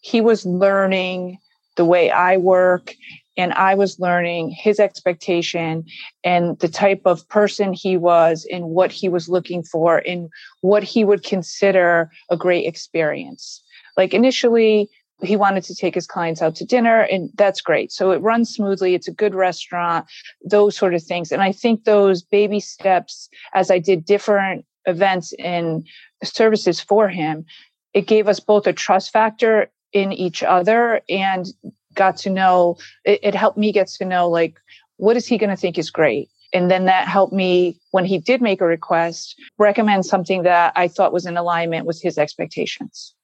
he 0.01 0.21
was 0.21 0.45
learning 0.45 1.39
the 1.77 1.85
way 1.85 2.11
i 2.11 2.37
work 2.37 2.95
and 3.37 3.53
I 3.55 3.75
was 3.75 3.99
learning 3.99 4.51
his 4.51 4.79
expectation 4.79 5.85
and 6.23 6.59
the 6.59 6.69
type 6.69 7.03
of 7.05 7.29
person 7.29 7.73
he 7.73 7.97
was 7.97 8.47
and 8.51 8.67
what 8.67 8.93
he 8.93 9.09
was 9.09 9.29
looking 9.29 9.63
for 9.63 9.99
and 9.99 10.29
what 10.61 10.83
he 10.83 11.05
would 11.05 11.23
consider 11.25 12.11
a 12.31 12.37
great 12.37 12.67
experience. 12.67 13.63
Like 13.97 14.15
initially, 14.15 14.89
he 15.23 15.37
wanted 15.37 15.65
to 15.65 15.75
take 15.75 15.95
his 15.95 16.07
clients 16.07 16.43
out 16.43 16.57
to 16.57 16.65
dinner, 16.65 17.03
and 17.03 17.31
that's 17.35 17.61
great. 17.61 17.93
So 17.93 18.11
it 18.11 18.21
runs 18.21 18.51
smoothly. 18.51 18.95
It's 18.95 19.09
a 19.09 19.13
good 19.13 19.35
restaurant, 19.35 20.07
those 20.45 20.77
sort 20.77 20.95
of 20.95 21.03
things. 21.03 21.33
And 21.33 21.43
I 21.43 21.53
think 21.53 21.85
those 21.85 22.23
baby 22.23 22.61
steps, 22.61 23.29
as 23.55 23.71
I 23.71 23.79
did 23.79 24.05
different 24.05 24.65
events 24.87 25.33
and 25.39 25.87
services 26.23 26.81
for 26.81 27.09
him, 27.09 27.47
it 27.95 28.07
gave 28.07 28.29
us 28.29 28.41
both 28.41 28.67
a 28.67 28.73
trust 28.73 29.13
factor 29.13 29.71
in 29.93 30.13
each 30.13 30.43
other 30.43 31.01
and 31.09 31.47
got 31.95 32.17
to 32.19 32.31
know 32.31 32.77
it, 33.05 33.21
it 33.23 33.35
helped 33.35 33.59
me 33.59 33.73
get 33.73 33.89
to 33.89 34.05
know 34.05 34.29
like 34.29 34.59
what 34.97 35.17
is 35.17 35.27
he 35.27 35.39
going 35.39 35.51
to 35.51 35.57
think 35.57 35.79
is 35.79 35.91
great? 35.91 36.29
And 36.53 36.71
then 36.71 36.85
that 36.85 37.09
helped 37.09 37.33
me 37.33 37.81
when 37.91 38.05
he 38.05 38.19
did 38.19 38.41
make 38.41 38.61
a 38.61 38.67
request 38.67 39.35
recommend 39.59 40.07
something 40.07 40.45
that 40.45 40.73
i 40.77 40.87
thought 40.87 41.13
was 41.13 41.27
in 41.27 41.37
alignment 41.37 41.87
with 41.87 42.01
his 42.01 42.19
expectations. 42.19 43.15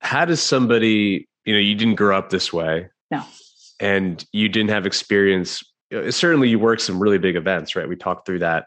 How 0.00 0.24
does 0.24 0.42
somebody 0.42 1.28
you 1.44 1.52
know 1.52 1.60
you 1.60 1.74
didn't 1.74 1.96
grow 1.96 2.16
up 2.16 2.30
this 2.30 2.52
way. 2.52 2.88
No. 3.10 3.22
And 3.80 4.24
you 4.32 4.48
didn't 4.48 4.70
have 4.70 4.86
experience 4.86 5.62
certainly 6.10 6.48
you 6.48 6.58
work 6.58 6.80
some 6.80 6.98
really 6.98 7.18
big 7.18 7.36
events 7.36 7.76
right? 7.76 7.88
We 7.88 7.96
talked 7.96 8.26
through 8.26 8.40
that. 8.40 8.66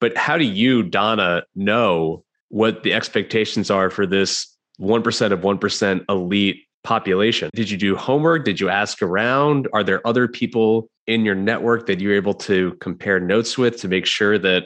But 0.00 0.16
how 0.16 0.38
do 0.38 0.44
you 0.44 0.82
donna 0.82 1.44
know 1.54 2.24
what 2.48 2.82
the 2.82 2.92
expectations 2.92 3.70
are 3.70 3.90
for 3.90 4.06
this 4.06 4.46
1% 4.80 5.32
of 5.32 5.40
1% 5.40 6.04
elite 6.08 6.64
population. 6.82 7.50
Did 7.54 7.70
you 7.70 7.76
do 7.76 7.96
homework? 7.96 8.44
Did 8.44 8.60
you 8.60 8.68
ask 8.68 9.02
around? 9.02 9.68
Are 9.72 9.84
there 9.84 10.06
other 10.06 10.26
people 10.28 10.88
in 11.06 11.24
your 11.24 11.34
network 11.34 11.86
that 11.86 12.00
you're 12.00 12.14
able 12.14 12.34
to 12.34 12.72
compare 12.80 13.20
notes 13.20 13.58
with 13.58 13.80
to 13.80 13.88
make 13.88 14.06
sure 14.06 14.38
that 14.38 14.64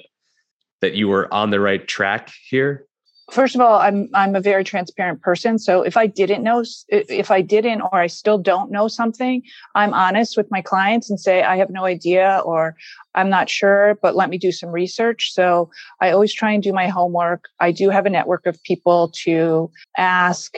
that 0.81 0.95
you 0.95 1.09
were 1.09 1.33
on 1.33 1.51
the 1.51 1.61
right 1.61 1.87
track 1.89 2.31
here? 2.49 2.87
First 3.31 3.55
of 3.55 3.63
all, 3.63 3.79
I'm 3.79 4.11
I'm 4.13 4.37
a 4.37 4.41
very 4.41 4.65
transparent 4.65 5.23
person. 5.23 5.59
So 5.59 5.81
if 5.81 5.97
I 5.97 6.07
didn't 6.07 6.43
know 6.43 6.63
if 6.89 7.31
I 7.31 7.41
didn't 7.41 7.81
or 7.81 7.95
I 7.95 8.07
still 8.07 8.37
don't 8.37 8.71
know 8.71 8.87
something, 8.87 9.43
I'm 9.75 9.95
honest 9.95 10.37
with 10.37 10.51
my 10.51 10.61
clients 10.61 11.09
and 11.09 11.19
say 11.19 11.43
I 11.43 11.57
have 11.57 11.71
no 11.71 11.87
idea 11.87 12.43
or 12.45 12.77
I'm 13.15 13.31
not 13.31 13.49
sure, 13.49 13.99
but 14.03 14.15
let 14.15 14.29
me 14.29 14.37
do 14.37 14.53
some 14.53 14.69
research. 14.69 15.33
So 15.33 15.71
I 16.03 16.11
always 16.11 16.35
try 16.35 16.53
and 16.53 16.63
do 16.63 16.75
my 16.75 16.89
homework. 16.89 17.47
I 17.61 17.73
do 17.73 17.89
have 17.89 18.05
a 18.05 18.11
network 18.11 18.45
of 18.45 18.63
people 18.63 19.11
to 19.25 19.71
ask 19.97 20.57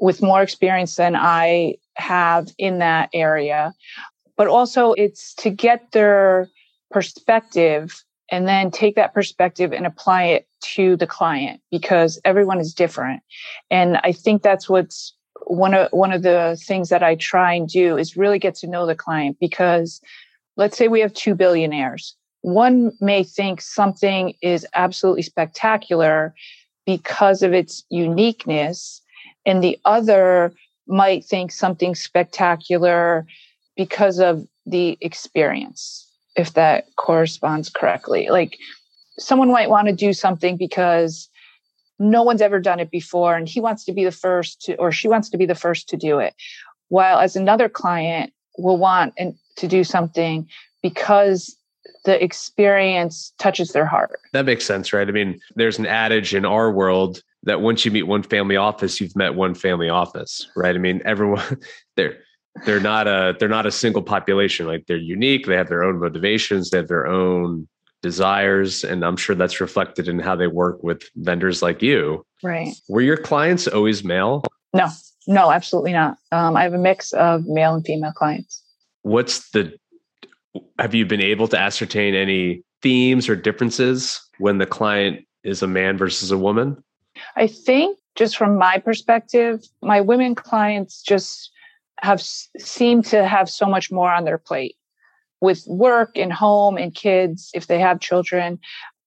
with 0.00 0.22
more 0.22 0.42
experience 0.42 0.96
than 0.96 1.14
I 1.16 1.76
have 1.96 2.48
in 2.58 2.78
that 2.78 3.10
area. 3.12 3.74
But 4.36 4.48
also, 4.48 4.92
it's 4.92 5.34
to 5.34 5.50
get 5.50 5.92
their 5.92 6.48
perspective 6.90 8.02
and 8.30 8.48
then 8.48 8.70
take 8.70 8.96
that 8.96 9.12
perspective 9.12 9.72
and 9.72 9.86
apply 9.86 10.24
it 10.24 10.48
to 10.62 10.96
the 10.96 11.06
client 11.06 11.60
because 11.70 12.18
everyone 12.24 12.60
is 12.60 12.72
different. 12.72 13.22
And 13.70 13.98
I 13.98 14.12
think 14.12 14.42
that's 14.42 14.68
what's 14.68 15.14
one 15.46 15.74
of 15.74 15.88
one 15.92 16.12
of 16.12 16.22
the 16.22 16.58
things 16.64 16.88
that 16.88 17.02
I 17.02 17.16
try 17.16 17.52
and 17.52 17.68
do 17.68 17.96
is 17.98 18.16
really 18.16 18.38
get 18.38 18.54
to 18.56 18.66
know 18.66 18.86
the 18.86 18.94
client 18.94 19.36
because 19.40 20.00
let's 20.56 20.76
say 20.76 20.88
we 20.88 21.00
have 21.00 21.12
two 21.12 21.34
billionaires. 21.34 22.16
One 22.40 22.92
may 23.00 23.22
think 23.22 23.60
something 23.60 24.34
is 24.40 24.66
absolutely 24.74 25.22
spectacular 25.22 26.34
because 26.86 27.42
of 27.42 27.52
its 27.52 27.84
uniqueness, 27.90 29.01
and 29.44 29.62
the 29.62 29.78
other 29.84 30.52
might 30.86 31.24
think 31.24 31.52
something 31.52 31.94
spectacular 31.94 33.26
because 33.76 34.18
of 34.18 34.46
the 34.66 34.98
experience, 35.00 36.08
if 36.36 36.54
that 36.54 36.86
corresponds 36.96 37.68
correctly. 37.70 38.28
Like 38.30 38.58
someone 39.18 39.50
might 39.50 39.70
want 39.70 39.88
to 39.88 39.94
do 39.94 40.12
something 40.12 40.56
because 40.56 41.28
no 41.98 42.22
one's 42.22 42.42
ever 42.42 42.58
done 42.58 42.80
it 42.80 42.90
before 42.90 43.36
and 43.36 43.48
he 43.48 43.60
wants 43.60 43.84
to 43.84 43.92
be 43.92 44.04
the 44.04 44.12
first 44.12 44.60
to, 44.62 44.76
or 44.76 44.90
she 44.90 45.08
wants 45.08 45.30
to 45.30 45.38
be 45.38 45.46
the 45.46 45.54
first 45.54 45.88
to 45.88 45.96
do 45.96 46.18
it 46.18 46.34
while 46.88 47.18
as 47.18 47.36
another 47.36 47.68
client 47.68 48.32
will 48.58 48.76
want 48.76 49.14
and 49.16 49.34
to 49.56 49.66
do 49.66 49.84
something 49.84 50.46
because 50.82 51.56
the 52.04 52.22
experience 52.22 53.32
touches 53.38 53.70
their 53.70 53.86
heart. 53.86 54.18
That 54.32 54.44
makes 54.44 54.64
sense, 54.64 54.92
right? 54.92 55.08
I 55.08 55.12
mean, 55.12 55.40
there's 55.54 55.78
an 55.78 55.86
adage 55.86 56.34
in 56.34 56.44
our 56.44 56.70
world 56.70 57.22
that 57.44 57.60
once 57.60 57.84
you 57.84 57.90
meet 57.90 58.04
one 58.04 58.22
family 58.22 58.56
office, 58.56 59.00
you've 59.00 59.16
met 59.16 59.34
one 59.34 59.54
family 59.54 59.88
office, 59.88 60.48
right? 60.56 60.74
I 60.74 60.78
mean, 60.78 61.02
everyone 61.04 61.58
they're 61.96 62.18
they're 62.64 62.80
not 62.80 63.06
a 63.06 63.34
they're 63.38 63.48
not 63.48 63.66
a 63.66 63.72
single 63.72 64.02
population. 64.02 64.66
Like 64.66 64.86
they're 64.86 64.96
unique. 64.96 65.46
They 65.46 65.56
have 65.56 65.68
their 65.68 65.82
own 65.82 65.98
motivations. 66.00 66.70
They 66.70 66.78
have 66.78 66.88
their 66.88 67.06
own 67.06 67.68
desires, 68.02 68.84
and 68.84 69.04
I'm 69.04 69.16
sure 69.16 69.34
that's 69.34 69.60
reflected 69.60 70.08
in 70.08 70.18
how 70.18 70.36
they 70.36 70.48
work 70.48 70.82
with 70.82 71.02
vendors 71.16 71.62
like 71.62 71.82
you. 71.82 72.26
Right. 72.42 72.74
Were 72.88 73.00
your 73.00 73.16
clients 73.16 73.66
always 73.66 74.04
male? 74.04 74.44
No, 74.74 74.88
no, 75.26 75.50
absolutely 75.52 75.92
not. 75.92 76.18
Um, 76.30 76.56
I 76.56 76.64
have 76.64 76.74
a 76.74 76.78
mix 76.78 77.12
of 77.12 77.46
male 77.46 77.74
and 77.74 77.84
female 77.84 78.12
clients. 78.12 78.62
What's 79.02 79.50
the 79.50 79.72
have 80.78 80.94
you 80.94 81.06
been 81.06 81.22
able 81.22 81.48
to 81.48 81.58
ascertain 81.58 82.14
any 82.14 82.62
themes 82.82 83.28
or 83.28 83.36
differences 83.36 84.20
when 84.38 84.58
the 84.58 84.66
client 84.66 85.24
is 85.44 85.62
a 85.62 85.66
man 85.66 85.96
versus 85.96 86.30
a 86.30 86.38
woman? 86.38 86.82
I 87.36 87.46
think 87.46 87.98
just 88.14 88.36
from 88.36 88.58
my 88.58 88.78
perspective, 88.78 89.64
my 89.80 90.00
women 90.00 90.34
clients 90.34 91.02
just 91.02 91.50
have 92.00 92.20
seemed 92.20 93.04
to 93.06 93.26
have 93.26 93.48
so 93.48 93.66
much 93.66 93.90
more 93.90 94.12
on 94.12 94.24
their 94.24 94.38
plate 94.38 94.76
with 95.40 95.66
work 95.66 96.16
and 96.16 96.32
home 96.32 96.76
and 96.76 96.94
kids 96.94 97.50
if 97.54 97.66
they 97.66 97.78
have 97.78 98.00
children. 98.00 98.58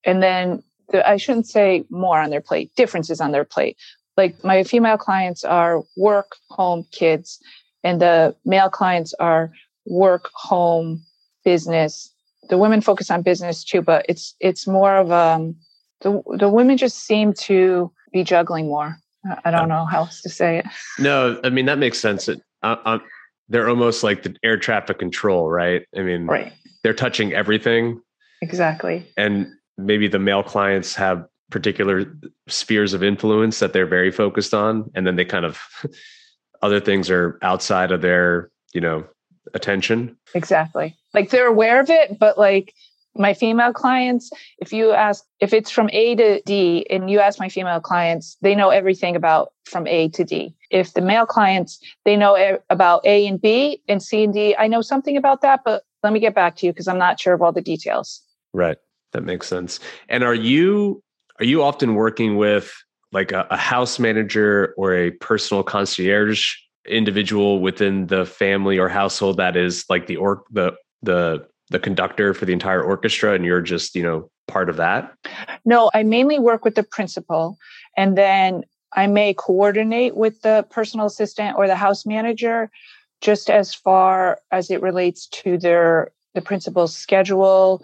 And 0.04 0.22
then 0.22 0.64
the, 0.90 1.08
I 1.08 1.18
shouldn't 1.18 1.48
say 1.48 1.86
more 1.90 2.20
on 2.20 2.30
their 2.30 2.42
plate, 2.42 2.72
differences 2.76 3.22
on 3.22 3.32
their 3.32 3.46
plate. 3.46 3.78
Like 4.18 4.44
my 4.44 4.64
female 4.64 4.98
clients 4.98 5.44
are 5.44 5.84
work, 5.98 6.36
home, 6.50 6.86
kids, 6.92 7.40
and 7.84 8.02
the 8.02 8.36
male 8.46 8.70
clients 8.70 9.14
are 9.20 9.52
work, 9.86 10.30
home, 10.34 11.04
business. 11.44 12.12
The 12.50 12.58
women 12.58 12.82
focus 12.82 13.12
on 13.12 13.22
business 13.22 13.64
too, 13.64 13.82
but 13.82 14.06
it's 14.08 14.36
it's 14.40 14.68
more 14.68 14.98
of 14.98 15.12
um 15.12 15.56
the 16.02 16.22
the 16.38 16.50
women 16.50 16.78
just 16.78 17.00
seem 17.00 17.34
to 17.34 17.92
be 18.16 18.24
juggling 18.24 18.68
more. 18.68 18.98
I 19.44 19.52
don't 19.52 19.68
know 19.68 19.86
how 19.86 20.00
else 20.00 20.22
to 20.22 20.30
say 20.30 20.60
it. 20.60 20.66
No, 21.00 21.40
I 21.44 21.50
mean 21.50 21.66
that 21.66 21.78
makes 21.78 22.00
sense. 22.00 22.30
It, 22.30 22.42
uh, 22.64 22.78
uh, 22.86 23.00
they're 23.50 23.68
almost 23.68 24.04
like 24.04 24.24
the 24.24 24.36
air 24.42 24.58
traffic 24.58 25.00
control, 25.00 25.50
right? 25.50 25.86
I 25.96 26.02
mean, 26.02 26.26
right. 26.26 26.54
They're 26.84 26.94
touching 26.94 27.34
everything. 27.34 28.02
Exactly. 28.42 29.06
And 29.18 29.48
maybe 29.78 30.08
the 30.08 30.20
male 30.20 30.44
clients 30.44 30.96
have 30.96 31.26
particular 31.50 32.06
spheres 32.48 32.94
of 32.94 33.04
influence 33.04 33.60
that 33.60 33.74
they're 33.74 33.88
very 33.88 34.12
focused 34.12 34.54
on, 34.54 34.90
and 34.96 35.06
then 35.06 35.18
they 35.18 35.26
kind 35.26 35.46
of 35.46 35.60
other 36.62 36.80
things 36.80 37.10
are 37.10 37.38
outside 37.42 37.92
of 37.92 38.02
their, 38.02 38.50
you 38.74 38.82
know, 38.82 39.04
attention. 39.54 40.16
Exactly. 40.34 40.96
Like 41.14 41.32
they're 41.32 41.48
aware 41.48 41.82
of 41.82 41.90
it, 41.90 42.18
but 42.18 42.38
like 42.38 42.74
my 43.16 43.34
female 43.34 43.74
clients, 43.74 44.30
if 44.60 44.74
you 44.74 44.92
ask 44.92 45.24
if 45.40 45.54
it's 45.54 45.72
from 45.72 45.90
A 45.94 46.16
to 46.16 46.42
D 46.46 46.86
and 46.90 47.10
you 47.10 47.20
ask 47.20 47.40
my 47.40 47.50
female 47.50 47.80
clients, 47.80 48.38
they 48.42 48.56
know 48.56 48.70
everything 48.70 49.16
about 49.16 49.54
from 49.66 49.88
A 49.88 50.10
to 50.10 50.24
D. 50.24 50.56
If 50.70 50.94
the 50.94 51.02
male 51.02 51.26
clients, 51.26 51.80
they 52.04 52.18
know 52.18 52.60
about 52.70 53.06
A 53.06 53.26
and 53.26 53.42
B 53.42 53.82
and 53.88 54.02
C 54.02 54.24
and 54.24 54.34
D. 54.34 54.56
I 54.58 54.68
know 54.68 54.82
something 54.82 55.18
about 55.18 55.42
that, 55.42 55.62
but 55.64 55.84
let 56.04 56.14
me 56.14 56.20
get 56.20 56.36
back 56.36 56.56
to 56.58 56.66
you 56.66 56.74
because 56.74 56.88
I'm 56.88 56.98
not 56.98 57.20
sure 57.20 57.34
of 57.34 57.42
all 57.42 57.52
the 57.52 57.62
details. 57.62 58.22
Right. 58.54 58.78
That 59.14 59.24
makes 59.24 59.48
sense. 59.48 59.80
And 60.10 60.24
are 60.24 60.36
you 60.36 61.02
are 61.40 61.46
you 61.46 61.64
often 61.64 61.96
working 61.96 62.38
with 62.38 62.74
like 63.12 63.32
a, 63.32 63.48
a 63.50 63.58
house 63.58 63.98
manager 63.98 64.74
or 64.78 64.94
a 64.94 65.12
personal 65.12 65.64
concierge 65.64 66.54
individual 66.88 67.60
within 67.62 68.08
the 68.08 68.26
family 68.26 68.78
or 68.78 68.90
household 68.90 69.38
that 69.38 69.56
is 69.56 69.86
like 69.90 70.08
the 70.08 70.18
or 70.18 70.44
the 70.52 70.74
the 71.02 71.46
the 71.70 71.80
conductor 71.80 72.34
for 72.34 72.46
the 72.46 72.54
entire 72.54 72.84
orchestra 72.84 73.34
and 73.34 73.46
you're 73.46 73.62
just 73.62 73.96
you 73.96 74.04
know 74.04 74.30
part 74.48 74.70
of 74.70 74.78
that? 74.78 75.14
No 75.66 75.92
i 75.94 76.04
mainly 76.04 76.40
work 76.40 76.64
with 76.64 76.76
the 76.76 76.84
principal 76.84 77.58
and 77.98 78.18
then 78.18 78.64
i 78.94 79.08
may 79.08 79.34
coordinate 79.34 80.16
with 80.16 80.42
the 80.42 80.66
personal 80.70 81.06
assistant 81.06 81.58
or 81.58 81.68
the 81.68 81.76
house 81.76 82.06
manager 82.06 82.70
just 83.22 83.50
as 83.50 83.74
far 83.74 84.40
as 84.52 84.70
it 84.70 84.82
relates 84.82 85.28
to 85.28 85.58
their 85.58 86.12
the 86.34 86.42
principal's 86.42 86.96
schedule 86.96 87.82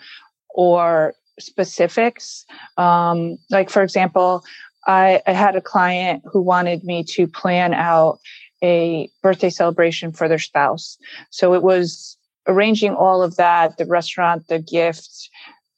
or 0.53 1.15
specifics. 1.39 2.45
Um, 2.77 3.37
like 3.49 3.69
for 3.69 3.81
example 3.81 4.43
I, 4.85 5.21
I 5.27 5.33
had 5.33 5.55
a 5.55 5.61
client 5.61 6.23
who 6.31 6.41
wanted 6.41 6.83
me 6.83 7.03
to 7.03 7.27
plan 7.27 7.73
out 7.73 8.19
a 8.63 9.09
birthday 9.23 9.49
celebration 9.49 10.11
for 10.11 10.27
their 10.27 10.39
spouse. 10.39 10.97
So 11.29 11.53
it 11.53 11.63
was 11.63 12.17
arranging 12.47 12.93
all 12.93 13.21
of 13.21 13.35
that 13.35 13.77
the 13.77 13.85
restaurant 13.85 14.47
the 14.47 14.59
gift 14.59 15.29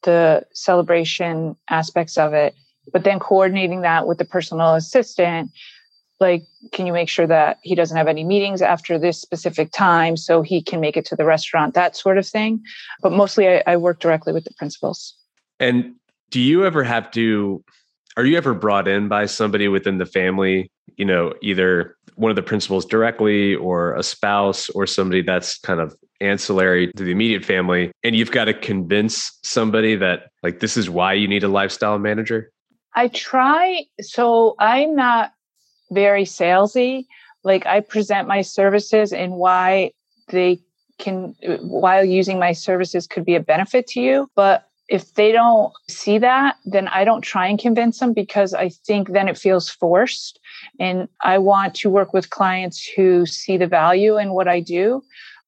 the 0.02 0.42
celebration 0.52 1.56
aspects 1.70 2.18
of 2.18 2.32
it 2.32 2.54
but 2.92 3.04
then 3.04 3.18
coordinating 3.18 3.80
that 3.82 4.06
with 4.06 4.18
the 4.18 4.24
personal 4.24 4.74
assistant 4.74 5.50
like 6.20 6.44
can 6.72 6.86
you 6.86 6.92
make 6.92 7.08
sure 7.08 7.26
that 7.26 7.58
he 7.62 7.74
doesn't 7.74 7.96
have 7.96 8.08
any 8.08 8.24
meetings 8.24 8.62
after 8.62 8.98
this 8.98 9.20
specific 9.20 9.72
time 9.72 10.16
so 10.16 10.42
he 10.42 10.62
can 10.62 10.80
make 10.80 10.96
it 10.96 11.04
to 11.06 11.16
the 11.16 11.24
restaurant 11.24 11.74
that 11.74 11.96
sort 11.96 12.18
of 12.18 12.26
thing. 12.26 12.62
But 13.02 13.12
mostly 13.12 13.48
i, 13.48 13.62
I 13.66 13.76
work 13.76 14.00
directly 14.00 14.32
with 14.32 14.44
the 14.44 14.54
principals. 14.56 15.14
And 15.60 15.94
do 16.30 16.40
you 16.40 16.64
ever 16.64 16.82
have 16.84 17.10
to 17.12 17.62
are 18.16 18.24
you 18.24 18.36
ever 18.36 18.54
brought 18.54 18.86
in 18.86 19.08
by 19.08 19.26
somebody 19.26 19.68
within 19.68 19.98
the 19.98 20.06
family 20.06 20.70
you 20.96 21.04
know 21.04 21.34
either 21.42 21.96
one 22.16 22.30
of 22.30 22.36
the 22.36 22.42
principals 22.42 22.84
directly 22.86 23.56
or 23.56 23.94
a 23.94 24.02
spouse 24.02 24.68
or 24.70 24.86
somebody 24.86 25.20
that's 25.20 25.58
kind 25.58 25.80
of 25.80 25.94
ancillary 26.20 26.90
to 26.92 27.04
the 27.04 27.10
immediate 27.10 27.44
family 27.44 27.90
and 28.02 28.14
you've 28.14 28.30
got 28.30 28.44
to 28.44 28.54
convince 28.54 29.38
somebody 29.42 29.96
that 29.96 30.30
like 30.42 30.60
this 30.60 30.76
is 30.76 30.88
why 30.88 31.12
you 31.12 31.26
need 31.26 31.42
a 31.42 31.48
lifestyle 31.48 31.98
manager 31.98 32.50
i 32.94 33.08
try 33.08 33.84
so 34.00 34.54
i'm 34.58 34.94
not 34.94 35.32
very 35.90 36.24
salesy 36.24 37.04
like 37.42 37.66
i 37.66 37.80
present 37.80 38.28
my 38.28 38.40
services 38.40 39.12
and 39.12 39.34
why 39.34 39.90
they 40.28 40.58
can 40.98 41.34
while 41.60 42.04
using 42.04 42.38
my 42.38 42.52
services 42.52 43.06
could 43.06 43.24
be 43.24 43.34
a 43.34 43.40
benefit 43.40 43.86
to 43.86 44.00
you 44.00 44.28
but 44.36 44.68
if 44.88 45.14
they 45.14 45.32
don't 45.32 45.72
see 45.88 46.18
that, 46.18 46.56
then 46.64 46.88
I 46.88 47.04
don't 47.04 47.22
try 47.22 47.46
and 47.46 47.58
convince 47.58 47.98
them 47.98 48.12
because 48.12 48.52
I 48.52 48.68
think 48.68 49.08
then 49.08 49.28
it 49.28 49.38
feels 49.38 49.68
forced. 49.68 50.38
And 50.78 51.08
I 51.22 51.38
want 51.38 51.74
to 51.76 51.90
work 51.90 52.12
with 52.12 52.30
clients 52.30 52.86
who 52.94 53.24
see 53.24 53.56
the 53.56 53.66
value 53.66 54.18
in 54.18 54.34
what 54.34 54.46
I 54.46 54.60
do. 54.60 55.02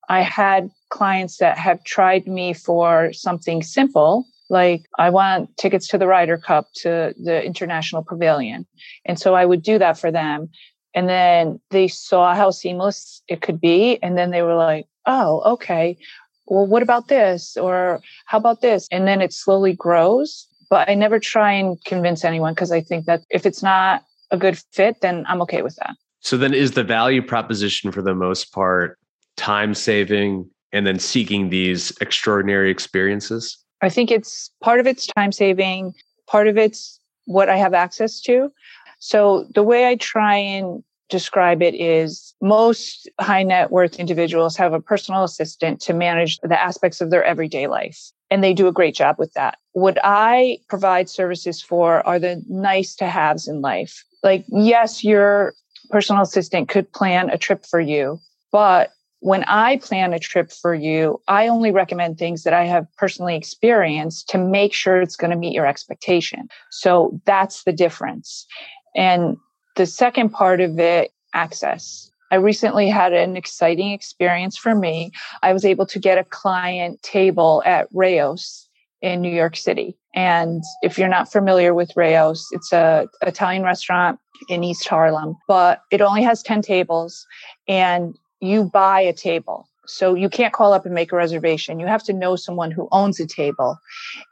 I 0.08 0.22
had 0.22 0.70
clients 0.90 1.38
that 1.38 1.58
have 1.58 1.82
tried 1.84 2.26
me 2.26 2.52
for 2.52 3.12
something 3.12 3.62
simple, 3.62 4.26
like 4.48 4.84
I 4.98 5.10
want 5.10 5.56
tickets 5.56 5.88
to 5.88 5.98
the 5.98 6.06
Ryder 6.06 6.38
Cup 6.38 6.68
to 6.82 7.14
the 7.22 7.44
International 7.44 8.04
Pavilion. 8.04 8.66
And 9.04 9.18
so 9.18 9.34
I 9.34 9.44
would 9.44 9.62
do 9.62 9.78
that 9.78 9.98
for 9.98 10.10
them. 10.10 10.48
And 10.94 11.08
then 11.08 11.60
they 11.70 11.88
saw 11.88 12.34
how 12.34 12.50
seamless 12.50 13.22
it 13.28 13.42
could 13.42 13.60
be. 13.60 14.02
And 14.02 14.16
then 14.16 14.30
they 14.30 14.42
were 14.42 14.54
like, 14.54 14.86
oh, 15.06 15.52
okay 15.52 15.98
well, 16.46 16.66
what 16.66 16.82
about 16.82 17.08
this? 17.08 17.56
Or 17.56 18.00
how 18.26 18.38
about 18.38 18.60
this? 18.60 18.88
And 18.90 19.06
then 19.06 19.20
it 19.20 19.32
slowly 19.32 19.72
grows. 19.72 20.46
But 20.68 20.88
I 20.88 20.94
never 20.94 21.18
try 21.18 21.52
and 21.52 21.82
convince 21.84 22.24
anyone 22.24 22.54
because 22.54 22.72
I 22.72 22.80
think 22.80 23.06
that 23.06 23.22
if 23.30 23.46
it's 23.46 23.62
not 23.62 24.02
a 24.30 24.36
good 24.36 24.58
fit, 24.72 25.00
then 25.00 25.24
I'm 25.28 25.40
okay 25.42 25.62
with 25.62 25.76
that. 25.76 25.94
So 26.20 26.36
then 26.36 26.54
is 26.54 26.72
the 26.72 26.82
value 26.82 27.22
proposition 27.22 27.92
for 27.92 28.02
the 28.02 28.14
most 28.14 28.52
part 28.52 28.98
time 29.36 29.74
saving 29.74 30.48
and 30.72 30.86
then 30.86 30.98
seeking 30.98 31.50
these 31.50 31.96
extraordinary 32.00 32.70
experiences? 32.70 33.58
I 33.82 33.88
think 33.88 34.10
it's 34.10 34.50
part 34.62 34.80
of 34.80 34.86
it's 34.86 35.06
time 35.06 35.32
saving, 35.32 35.94
part 36.26 36.48
of 36.48 36.56
it's 36.56 36.98
what 37.26 37.48
I 37.48 37.56
have 37.56 37.74
access 37.74 38.20
to. 38.22 38.50
So 38.98 39.46
the 39.54 39.62
way 39.62 39.86
I 39.88 39.96
try 39.96 40.36
and 40.36 40.82
describe 41.08 41.62
it 41.62 41.74
is 41.74 42.34
most 42.40 43.08
high 43.20 43.42
net 43.42 43.70
worth 43.70 43.98
individuals 43.98 44.56
have 44.56 44.72
a 44.72 44.80
personal 44.80 45.22
assistant 45.22 45.80
to 45.82 45.92
manage 45.92 46.38
the 46.42 46.60
aspects 46.60 47.00
of 47.00 47.10
their 47.10 47.24
everyday 47.24 47.66
life. 47.66 48.10
And 48.30 48.42
they 48.42 48.54
do 48.54 48.66
a 48.66 48.72
great 48.72 48.94
job 48.94 49.16
with 49.18 49.32
that. 49.34 49.58
What 49.72 49.98
I 50.02 50.58
provide 50.68 51.08
services 51.08 51.62
for 51.62 52.04
are 52.06 52.18
the 52.18 52.42
nice 52.48 52.96
to 52.96 53.06
haves 53.06 53.46
in 53.46 53.60
life. 53.60 54.04
Like, 54.24 54.44
yes, 54.48 55.04
your 55.04 55.54
personal 55.90 56.22
assistant 56.22 56.68
could 56.68 56.90
plan 56.92 57.30
a 57.30 57.38
trip 57.38 57.64
for 57.64 57.80
you, 57.80 58.18
but 58.50 58.90
when 59.26 59.42
I 59.48 59.78
plan 59.78 60.12
a 60.12 60.20
trip 60.20 60.52
for 60.52 60.72
you, 60.72 61.20
I 61.26 61.48
only 61.48 61.72
recommend 61.72 62.16
things 62.16 62.44
that 62.44 62.54
I 62.54 62.64
have 62.66 62.86
personally 62.96 63.34
experienced 63.34 64.28
to 64.28 64.38
make 64.38 64.72
sure 64.72 65.00
it's 65.00 65.16
going 65.16 65.32
to 65.32 65.36
meet 65.36 65.52
your 65.52 65.66
expectation. 65.66 66.46
So 66.70 67.20
that's 67.24 67.64
the 67.64 67.72
difference. 67.72 68.46
And 68.94 69.36
the 69.74 69.84
second 69.84 70.28
part 70.28 70.60
of 70.60 70.78
it, 70.78 71.10
access. 71.34 72.08
I 72.30 72.36
recently 72.36 72.88
had 72.88 73.12
an 73.12 73.36
exciting 73.36 73.90
experience 73.90 74.56
for 74.56 74.76
me. 74.76 75.10
I 75.42 75.52
was 75.52 75.64
able 75.64 75.86
to 75.86 75.98
get 75.98 76.18
a 76.18 76.24
client 76.24 77.02
table 77.02 77.64
at 77.66 77.88
Rao's 77.92 78.68
in 79.02 79.22
New 79.22 79.34
York 79.34 79.56
City. 79.56 79.98
And 80.14 80.62
if 80.82 80.96
you're 80.96 81.08
not 81.08 81.32
familiar 81.32 81.74
with 81.74 81.90
Rao's, 81.96 82.46
it's 82.52 82.72
a 82.72 83.08
Italian 83.22 83.64
restaurant 83.64 84.20
in 84.48 84.62
East 84.62 84.86
Harlem, 84.86 85.34
but 85.48 85.80
it 85.90 86.00
only 86.00 86.22
has 86.22 86.44
10 86.44 86.62
tables 86.62 87.26
and 87.66 88.16
you 88.40 88.64
buy 88.64 89.00
a 89.00 89.12
table. 89.12 89.68
So 89.88 90.14
you 90.14 90.28
can't 90.28 90.52
call 90.52 90.72
up 90.72 90.84
and 90.84 90.94
make 90.94 91.12
a 91.12 91.16
reservation. 91.16 91.78
You 91.78 91.86
have 91.86 92.02
to 92.04 92.12
know 92.12 92.36
someone 92.36 92.70
who 92.70 92.88
owns 92.90 93.20
a 93.20 93.26
table. 93.26 93.78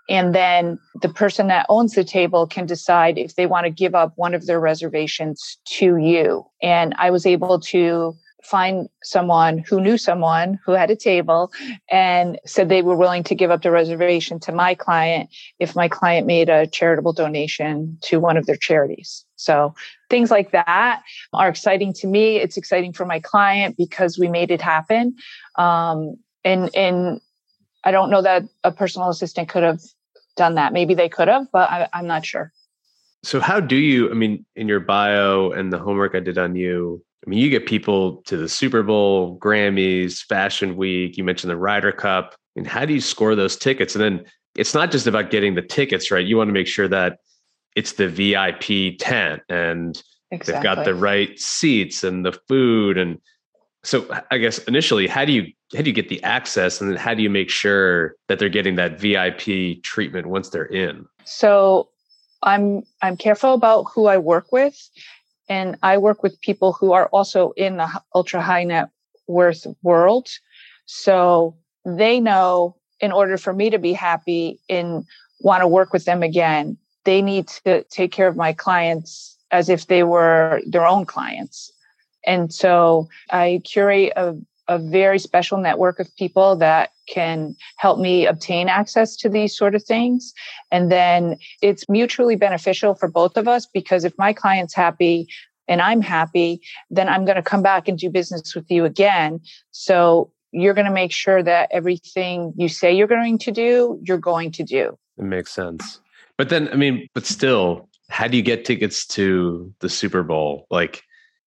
And 0.09 0.35
then 0.35 0.79
the 1.01 1.09
person 1.09 1.47
that 1.47 1.67
owns 1.69 1.95
the 1.95 2.05
table 2.05 2.47
can 2.47 2.67
decide 2.67 3.19
if 3.19 3.37
they 3.37 3.47
want 3.47 3.64
to 3.64 3.71
give 3.71 3.95
up 3.95 4.12
one 4.17 4.35
of 4.35 4.47
their 4.47 4.61
reservations 4.61 5.59
to 5.77 5.97
you. 5.97 6.45
And 6.61 6.95
I 6.99 7.11
was 7.11 7.25
able 7.25 7.61
to 7.61 8.14
find 8.45 8.88
someone 9.03 9.59
who 9.59 9.81
knew 9.81 9.97
someone 9.97 10.59
who 10.64 10.73
had 10.73 10.90
a 10.90 10.97
table 10.97 11.51
and 11.90 12.38
said 12.45 12.69
they 12.69 12.83
were 12.83 12.97
willing 12.97 13.25
to 13.25 13.35
give 13.35 13.51
up 13.51 13.62
the 13.62 13.71
reservation 13.71 14.38
to 14.38 14.53
my 14.53 14.75
client 14.75 15.31
if 15.59 15.75
my 15.75 15.88
client 15.88 16.27
made 16.27 16.51
a 16.51 16.67
charitable 16.67 17.14
donation 17.14 17.97
to 18.03 18.21
one 18.21 18.37
of 18.37 18.45
their 18.45 18.57
charities. 18.57 19.25
So 19.37 19.75
things 20.11 20.31
like 20.31 20.53
that 20.53 21.03
are 21.33 21.49
exciting 21.49 21.92
to 21.94 22.07
me. 22.07 22.37
It's 22.37 22.57
exciting 22.57 22.92
for 22.92 23.05
my 23.05 23.20
client 23.20 23.77
because 23.77 24.18
we 24.18 24.29
made 24.29 24.51
it 24.51 24.61
happen. 24.61 25.16
Um, 25.57 26.16
and 26.44 26.75
and 26.75 27.20
I 27.85 27.90
don't 27.90 28.11
know 28.11 28.23
that 28.23 28.44
a 28.62 28.73
personal 28.73 29.09
assistant 29.09 29.49
could 29.49 29.62
have 29.62 29.81
done 30.37 30.55
that. 30.55 30.73
Maybe 30.73 30.94
they 30.94 31.09
could 31.09 31.29
have, 31.29 31.47
but 31.53 31.70
I, 31.70 31.88
I'm 31.92 32.07
not 32.07 32.25
sure. 32.25 32.53
So 33.23 33.40
how 33.40 33.61
do 33.61 33.77
you? 33.77 34.11
I 34.11 34.14
mean, 34.14 34.44
in 34.55 34.68
your 34.68 34.81
bio 34.81 35.51
and 35.51 35.73
the 35.73 35.79
homework 35.79 36.14
I 36.14 36.20
did 36.20 36.37
on 36.37 36.57
you, 36.57 37.03
I 37.27 37.31
mean, 37.31 37.38
you 37.38 37.49
get 37.49 37.66
people 37.66 38.16
to 38.27 38.37
the 38.37 38.49
Super 38.49 38.83
Bowl, 38.83 39.38
Grammys, 39.38 40.23
Fashion 40.23 40.77
Week. 40.77 41.16
You 41.16 41.25
mentioned 41.25 41.51
the 41.51 41.57
Ryder 41.57 41.92
Cup. 41.92 42.35
I 42.35 42.61
mean, 42.61 42.66
how 42.66 42.85
do 42.85 42.92
you 42.92 43.01
score 43.01 43.35
those 43.35 43.57
tickets? 43.57 43.94
And 43.94 44.05
then 44.05 44.25
it's 44.57 44.75
not 44.75 44.90
just 44.90 45.07
about 45.07 45.31
getting 45.31 45.55
the 45.55 45.62
tickets, 45.62 46.11
right? 46.11 46.25
You 46.25 46.37
want 46.37 46.49
to 46.49 46.53
make 46.53 46.66
sure 46.66 46.87
that 46.88 47.18
it's 47.75 47.93
the 47.93 48.09
VIP 48.09 48.99
tent 48.99 49.43
and 49.49 50.03
exactly. 50.31 50.55
they've 50.55 50.63
got 50.63 50.85
the 50.85 50.95
right 50.95 51.39
seats 51.39 52.05
and 52.05 52.25
the 52.25 52.33
food. 52.49 52.99
And 52.99 53.19
so 53.83 54.07
I 54.31 54.39
guess 54.39 54.59
initially, 54.59 55.07
how 55.07 55.25
do 55.25 55.33
you 55.33 55.53
how 55.75 55.83
do 55.83 55.91
you 55.91 55.95
get 55.95 56.09
the 56.09 56.23
access 56.23 56.81
and 56.81 56.91
then 56.91 56.97
how 56.97 57.15
do 57.15 57.23
you 57.23 57.31
make 57.31 57.51
sure 57.51 58.15
that 58.29 58.39
they're 58.39 58.49
getting 58.49 58.77
that 58.77 59.01
VIP 59.01 59.83
treatment 59.83 60.29
once 60.29 60.51
they're 60.51 60.67
in? 60.67 61.07
So 61.25 61.89
I'm 62.43 62.83
I'm 63.03 63.17
careful 63.17 63.55
about 63.55 63.85
who 63.85 64.07
I 64.07 64.19
work 64.19 64.53
with 64.53 64.77
and 65.49 65.77
I 65.83 65.99
work 65.99 66.23
with 66.23 66.41
people 66.41 66.73
who 66.73 66.93
are 66.93 67.09
also 67.09 67.53
in 67.53 67.77
the 67.77 67.89
ultra 68.15 68.41
high 68.41 68.65
net 68.65 68.89
worth 69.27 69.67
world. 69.83 70.29
So 70.87 71.57
they 71.85 72.21
know 72.21 72.77
in 73.01 73.13
order 73.13 73.37
for 73.37 73.53
me 73.53 73.71
to 73.71 73.79
be 73.79 73.93
happy 73.93 74.61
and 74.69 75.05
want 75.41 75.63
to 75.63 75.69
work 75.69 75.93
with 75.93 76.05
them 76.05 76.23
again, 76.23 76.79
they 77.05 77.23
need 77.23 77.49
to 77.64 77.85
take 77.85 78.12
care 78.12 78.29
of 78.29 78.37
my 78.37 78.53
clients 78.53 79.38
as 79.51 79.69
if 79.69 79.87
they 79.87 80.03
were 80.03 80.61
their 80.67 80.87
own 80.87 81.05
clients. 81.05 81.73
And 82.27 82.53
so 82.53 83.09
I 83.31 83.61
curate 83.64 84.12
a 84.17 84.37
a 84.69 84.79
very 84.79 85.19
special 85.19 85.59
network 85.59 86.01
of 86.01 86.14
people 86.17 86.57
that 86.57 86.90
can 87.09 87.55
help 87.77 87.99
me 87.99 88.27
obtain 88.27 88.69
access 88.69 89.17
to 89.17 89.29
these 89.29 89.57
sort 89.57 89.75
of 89.75 89.83
things. 89.83 90.33
And 90.71 90.90
then 90.90 91.37
it's 91.61 91.88
mutually 91.88 92.37
beneficial 92.37 92.95
for 92.95 93.09
both 93.09 93.37
of 93.37 93.47
us 93.47 93.67
because 93.67 94.05
if 94.05 94.17
my 94.17 94.33
client's 94.33 94.75
happy 94.75 95.29
and 95.69 95.81
I'm 95.81 96.01
happy, 96.01 96.61
then 96.90 97.09
I'm 97.09 97.25
going 97.25 97.37
to 97.37 97.43
come 97.43 97.62
back 97.62 97.88
and 97.88 97.99
do 97.99 98.11
business 98.11 98.55
with 98.55 98.71
you 98.71 98.85
again. 98.85 99.40
So 99.71 100.31
you're 100.53 100.75
going 100.75 100.87
to 100.87 100.93
make 100.93 101.12
sure 101.12 101.43
that 101.43 101.69
everything 101.71 102.53
you 102.57 102.69
say 102.69 102.95
you're 102.95 103.07
going 103.07 103.38
to 103.38 103.51
do, 103.51 104.01
you're 104.03 104.19
going 104.19 104.51
to 104.53 104.62
do. 104.62 104.97
It 105.19 105.25
makes 105.25 105.53
sense. 105.53 106.01
But 106.37 106.49
then, 106.49 106.68
I 106.68 106.77
mean, 106.77 107.09
but 107.14 107.27
still, 107.27 107.88
how 108.11 108.27
do 108.27 108.37
you 108.37 108.42
get 108.42 108.64
tickets 108.64 109.07
to 109.09 109.73
the 109.81 109.88
Super 109.88 110.23
Bowl? 110.23 110.66
Like, 110.70 111.03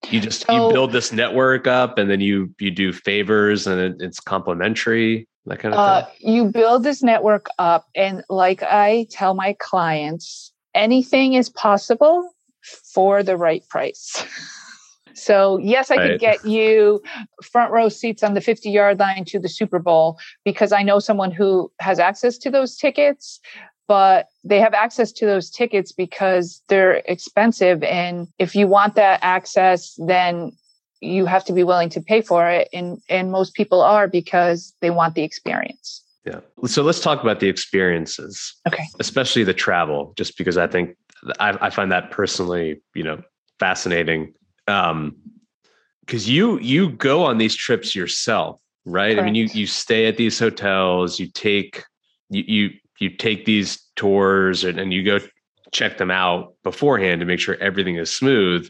you 0.10 0.19
just 0.19 0.45
so, 0.45 0.67
you 0.67 0.73
build 0.73 0.91
this 0.91 1.12
network 1.12 1.67
up 1.67 1.97
and 1.97 2.10
then 2.10 2.21
you 2.21 2.54
you 2.60 2.71
do 2.71 2.93
favors 2.93 3.67
and 3.67 3.80
it, 3.80 3.95
it's 4.00 4.19
complimentary 4.19 5.28
that 5.45 5.60
kind 5.60 5.73
of 5.73 5.80
uh, 5.80 6.06
thing 6.06 6.34
you 6.34 6.45
build 6.45 6.84
this 6.84 7.02
network 7.02 7.47
up 7.58 7.88
and 7.95 8.23
like 8.30 8.63
i 8.63 9.06
tell 9.10 9.34
my 9.34 9.54
clients 9.60 10.54
anything 10.76 11.34
is 11.34 11.50
possible 11.50 12.30
for 12.93 13.23
the 13.23 13.36
right 13.36 13.67
price 13.69 14.23
so 15.13 15.58
yes 15.58 15.89
i 15.89 15.95
right. 15.95 16.12
could 16.12 16.19
get 16.19 16.45
you 16.45 17.02
front 17.43 17.71
row 17.71 17.89
seats 17.89 18.23
on 18.23 18.34
the 18.34 18.41
50 18.41 18.69
yard 18.69 19.00
line 19.00 19.26
to 19.26 19.39
the 19.39 19.50
super 19.50 19.80
bowl 19.80 20.19
because 20.45 20.71
i 20.71 20.84
know 20.84 21.00
someone 21.00 21.32
who 21.32 21.71
has 21.80 22.00
access 22.00 22.38
to 22.38 22.52
those 22.52 22.78
tickets 22.78 23.39
but 23.88 24.28
they 24.43 24.60
have 24.60 24.73
access 24.73 25.12
to 25.13 25.26
those 25.26 25.50
tickets 25.50 25.91
because 25.91 26.62
they're 26.67 27.02
expensive. 27.06 27.84
And 27.84 28.28
if 28.38 28.56
you 28.56 28.67
want 28.67 28.95
that 28.95 29.19
access, 29.21 29.95
then 29.97 30.52
you 31.02 31.26
have 31.26 31.45
to 31.45 31.54
be 31.54 31.63
willing 31.63 31.89
to 31.89 32.02
pay 32.02 32.21
for 32.21 32.47
it. 32.50 32.69
And, 32.73 33.02
and 33.10 33.32
most 33.32 33.54
people 33.54 33.82
are 33.82 34.08
because 34.08 34.73
they 34.82 34.89
want 34.89 35.15
the 35.15 35.23
experience. 35.23 36.04
Yeah. 36.26 36.39
So 36.65 36.84
let's 36.84 37.00
talk 37.00 37.21
about 37.21 37.39
the 37.39 37.47
experiences. 37.47 38.54
Okay. 38.67 38.84
Especially 39.00 39.43
the 39.43 39.54
travel, 39.54 40.13
just 40.17 40.38
because 40.38 40.58
I 40.58 40.67
think 40.67 40.97
I, 41.39 41.58
I 41.62 41.69
find 41.69 41.91
that 41.91 42.12
personally, 42.12 42.82
you 42.93 43.04
know, 43.04 43.21
fascinating. 43.60 44.34
Um, 44.67 45.15
because 46.02 46.30
you 46.30 46.58
you 46.60 46.89
go 46.89 47.23
on 47.23 47.38
these 47.38 47.56
trips 47.56 47.95
yourself, 47.95 48.62
right? 48.86 49.15
Correct. 49.15 49.21
I 49.21 49.26
mean, 49.26 49.36
you 49.36 49.50
you 49.54 49.67
stay 49.67 50.08
at 50.08 50.17
these 50.17 50.39
hotels, 50.39 51.19
you 51.19 51.28
take 51.28 51.84
you 52.30 52.43
you 52.47 52.69
you 52.99 53.10
take 53.10 53.45
these 53.45 53.83
tours 53.95 54.63
and, 54.63 54.79
and 54.79 54.93
you 54.93 55.03
go 55.03 55.19
check 55.71 55.97
them 55.97 56.12
out 56.12 56.53
beforehand 56.63 57.19
to 57.19 57.25
make 57.25 57.39
sure 57.39 57.55
everything 57.55 57.95
is 57.95 58.13
smooth. 58.13 58.69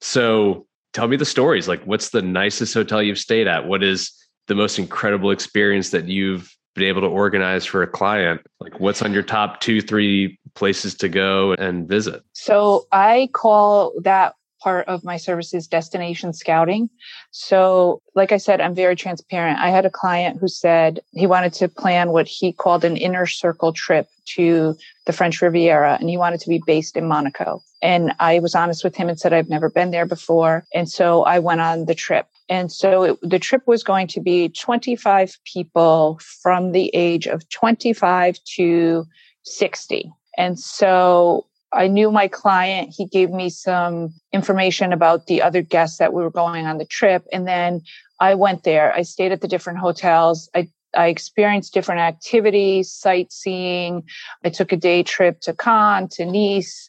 So 0.00 0.66
tell 0.92 1.08
me 1.08 1.16
the 1.16 1.24
stories. 1.24 1.68
Like, 1.68 1.82
what's 1.84 2.10
the 2.10 2.22
nicest 2.22 2.74
hotel 2.74 3.02
you've 3.02 3.18
stayed 3.18 3.46
at? 3.46 3.66
What 3.66 3.82
is 3.82 4.12
the 4.46 4.54
most 4.54 4.78
incredible 4.78 5.30
experience 5.30 5.90
that 5.90 6.06
you've 6.06 6.54
been 6.74 6.84
able 6.84 7.02
to 7.02 7.08
organize 7.08 7.64
for 7.64 7.82
a 7.82 7.86
client? 7.86 8.40
Like, 8.60 8.80
what's 8.80 9.02
on 9.02 9.12
your 9.12 9.22
top 9.22 9.60
two, 9.60 9.80
three 9.80 10.38
places 10.54 10.94
to 10.96 11.08
go 11.08 11.54
and 11.54 11.88
visit? 11.88 12.22
So 12.32 12.86
I 12.92 13.28
call 13.32 13.92
that 14.02 14.34
part 14.60 14.86
of 14.88 15.04
my 15.04 15.16
services 15.16 15.66
destination 15.66 16.32
scouting. 16.32 16.90
So, 17.30 18.02
like 18.14 18.32
I 18.32 18.36
said, 18.36 18.60
I'm 18.60 18.74
very 18.74 18.96
transparent. 18.96 19.58
I 19.58 19.70
had 19.70 19.86
a 19.86 19.90
client 19.90 20.38
who 20.40 20.48
said 20.48 21.00
he 21.12 21.26
wanted 21.26 21.52
to 21.54 21.68
plan 21.68 22.10
what 22.10 22.26
he 22.26 22.52
called 22.52 22.84
an 22.84 22.96
inner 22.96 23.26
circle 23.26 23.72
trip 23.72 24.08
to 24.34 24.76
the 25.06 25.12
French 25.12 25.40
Riviera 25.40 25.96
and 25.98 26.08
he 26.10 26.16
wanted 26.16 26.40
to 26.40 26.48
be 26.48 26.62
based 26.66 26.96
in 26.96 27.08
Monaco. 27.08 27.62
And 27.80 28.12
I 28.18 28.40
was 28.40 28.54
honest 28.54 28.84
with 28.84 28.96
him 28.96 29.08
and 29.08 29.18
said, 29.18 29.32
I've 29.32 29.48
never 29.48 29.70
been 29.70 29.90
there 29.90 30.06
before. 30.06 30.64
And 30.74 30.88
so 30.88 31.22
I 31.22 31.38
went 31.38 31.60
on 31.60 31.86
the 31.86 31.94
trip. 31.94 32.26
And 32.48 32.72
so 32.72 33.02
it, 33.02 33.18
the 33.22 33.38
trip 33.38 33.62
was 33.66 33.82
going 33.82 34.06
to 34.08 34.20
be 34.20 34.48
25 34.48 35.36
people 35.44 36.18
from 36.42 36.72
the 36.72 36.90
age 36.94 37.26
of 37.26 37.48
25 37.48 38.38
to 38.56 39.06
60. 39.44 40.12
And 40.36 40.58
so 40.58 41.46
I 41.72 41.86
knew 41.86 42.10
my 42.10 42.28
client. 42.28 42.94
He 42.96 43.06
gave 43.06 43.30
me 43.30 43.50
some 43.50 44.14
information 44.32 44.92
about 44.92 45.26
the 45.26 45.42
other 45.42 45.62
guests 45.62 45.98
that 45.98 46.12
we 46.12 46.22
were 46.22 46.30
going 46.30 46.66
on 46.66 46.78
the 46.78 46.84
trip. 46.84 47.24
And 47.32 47.46
then 47.46 47.82
I 48.20 48.34
went 48.34 48.64
there. 48.64 48.94
I 48.94 49.02
stayed 49.02 49.32
at 49.32 49.40
the 49.40 49.48
different 49.48 49.78
hotels. 49.78 50.48
I, 50.54 50.68
I 50.96 51.08
experienced 51.08 51.74
different 51.74 52.00
activities, 52.00 52.90
sightseeing. 52.90 54.04
I 54.44 54.50
took 54.50 54.72
a 54.72 54.76
day 54.76 55.02
trip 55.02 55.40
to 55.42 55.54
Cannes, 55.54 56.08
to 56.16 56.24
Nice, 56.24 56.88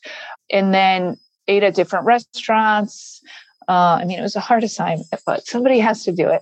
and 0.50 0.74
then 0.74 1.18
ate 1.48 1.64
at 1.64 1.76
different 1.76 2.06
restaurants. 2.06 3.22
Uh, 3.70 4.00
I 4.02 4.06
mean, 4.06 4.18
it 4.18 4.24
was 4.24 4.36
a 4.36 4.40
hard 4.40 4.64
assignment, 4.64 5.08
but 5.28 5.46
somebody 5.46 5.78
has 5.78 6.04
to 6.06 6.12
do 6.12 6.28
it. 6.28 6.42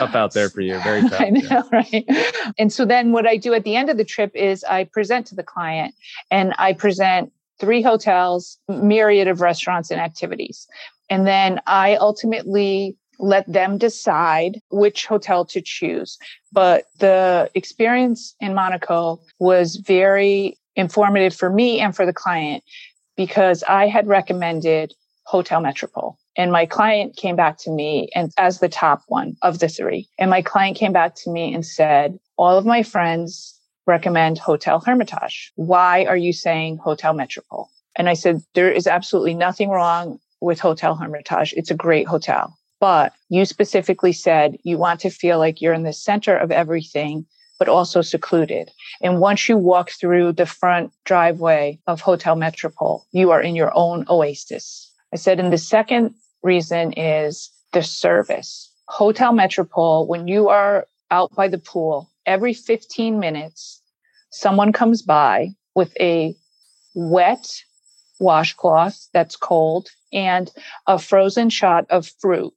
Up 0.00 0.14
out 0.14 0.32
there 0.32 0.48
for 0.48 0.62
you. 0.62 0.78
Very 0.80 1.02
tough. 1.08 1.20
I 1.20 1.28
know, 1.28 1.40
yeah. 1.50 1.62
right? 1.70 2.52
And 2.58 2.72
so 2.72 2.86
then 2.86 3.12
what 3.12 3.26
I 3.26 3.36
do 3.36 3.52
at 3.52 3.64
the 3.64 3.76
end 3.76 3.90
of 3.90 3.98
the 3.98 4.04
trip 4.04 4.34
is 4.34 4.64
I 4.64 4.84
present 4.84 5.26
to 5.26 5.34
the 5.34 5.42
client 5.42 5.94
and 6.30 6.54
I 6.58 6.72
present 6.72 7.30
three 7.58 7.82
hotels, 7.82 8.58
myriad 8.66 9.28
of 9.28 9.42
restaurants 9.42 9.90
and 9.90 10.00
activities. 10.00 10.66
And 11.10 11.26
then 11.26 11.60
I 11.66 11.96
ultimately 11.96 12.96
let 13.18 13.50
them 13.52 13.76
decide 13.76 14.58
which 14.70 15.04
hotel 15.04 15.44
to 15.44 15.60
choose. 15.60 16.16
But 16.50 16.86
the 16.98 17.50
experience 17.54 18.34
in 18.40 18.54
Monaco 18.54 19.20
was 19.38 19.76
very 19.76 20.56
informative 20.76 21.34
for 21.34 21.50
me 21.50 21.78
and 21.80 21.94
for 21.94 22.06
the 22.06 22.14
client 22.14 22.64
because 23.18 23.62
I 23.64 23.86
had 23.86 24.06
recommended 24.06 24.94
Hotel 25.30 25.60
Metropole. 25.60 26.18
And 26.36 26.50
my 26.50 26.66
client 26.66 27.14
came 27.14 27.36
back 27.36 27.56
to 27.58 27.70
me 27.70 28.08
and 28.16 28.32
as 28.36 28.58
the 28.58 28.68
top 28.68 29.02
one 29.06 29.36
of 29.42 29.60
the 29.60 29.68
three. 29.68 30.08
And 30.18 30.28
my 30.28 30.42
client 30.42 30.76
came 30.76 30.92
back 30.92 31.14
to 31.22 31.30
me 31.30 31.54
and 31.54 31.64
said, 31.64 32.18
all 32.36 32.58
of 32.58 32.66
my 32.66 32.82
friends 32.82 33.56
recommend 33.86 34.38
Hotel 34.38 34.80
Hermitage. 34.80 35.52
Why 35.54 36.04
are 36.04 36.16
you 36.16 36.32
saying 36.32 36.78
Hotel 36.78 37.14
Metropole? 37.14 37.68
And 37.94 38.08
I 38.08 38.14
said, 38.14 38.42
there 38.54 38.72
is 38.72 38.88
absolutely 38.88 39.34
nothing 39.34 39.70
wrong 39.70 40.18
with 40.40 40.58
Hotel 40.58 40.96
Hermitage. 40.96 41.54
It's 41.56 41.70
a 41.70 41.76
great 41.76 42.08
hotel. 42.08 42.58
But 42.80 43.12
you 43.28 43.44
specifically 43.44 44.12
said 44.12 44.56
you 44.64 44.78
want 44.78 44.98
to 45.00 45.10
feel 45.10 45.38
like 45.38 45.60
you're 45.60 45.74
in 45.74 45.84
the 45.84 45.92
center 45.92 46.36
of 46.36 46.50
everything, 46.50 47.24
but 47.56 47.68
also 47.68 48.02
secluded. 48.02 48.70
And 49.00 49.20
once 49.20 49.48
you 49.48 49.56
walk 49.56 49.90
through 49.92 50.32
the 50.32 50.46
front 50.46 50.92
driveway 51.04 51.78
of 51.86 52.00
Hotel 52.00 52.34
Metropole, 52.34 53.06
you 53.12 53.30
are 53.30 53.40
in 53.40 53.54
your 53.54 53.70
own 53.76 54.06
oasis. 54.08 54.89
I 55.12 55.16
said, 55.16 55.40
and 55.40 55.52
the 55.52 55.58
second 55.58 56.14
reason 56.42 56.92
is 56.92 57.50
the 57.72 57.82
service. 57.82 58.72
Hotel 58.88 59.32
Metropole, 59.32 60.06
when 60.06 60.28
you 60.28 60.48
are 60.48 60.86
out 61.10 61.34
by 61.34 61.48
the 61.48 61.58
pool, 61.58 62.10
every 62.26 62.54
15 62.54 63.18
minutes, 63.18 63.82
someone 64.30 64.72
comes 64.72 65.02
by 65.02 65.48
with 65.74 65.92
a 66.00 66.34
wet 66.94 67.46
washcloth 68.18 69.08
that's 69.12 69.36
cold 69.36 69.88
and 70.12 70.50
a 70.86 70.98
frozen 70.98 71.50
shot 71.50 71.86
of 71.90 72.08
fruit 72.20 72.52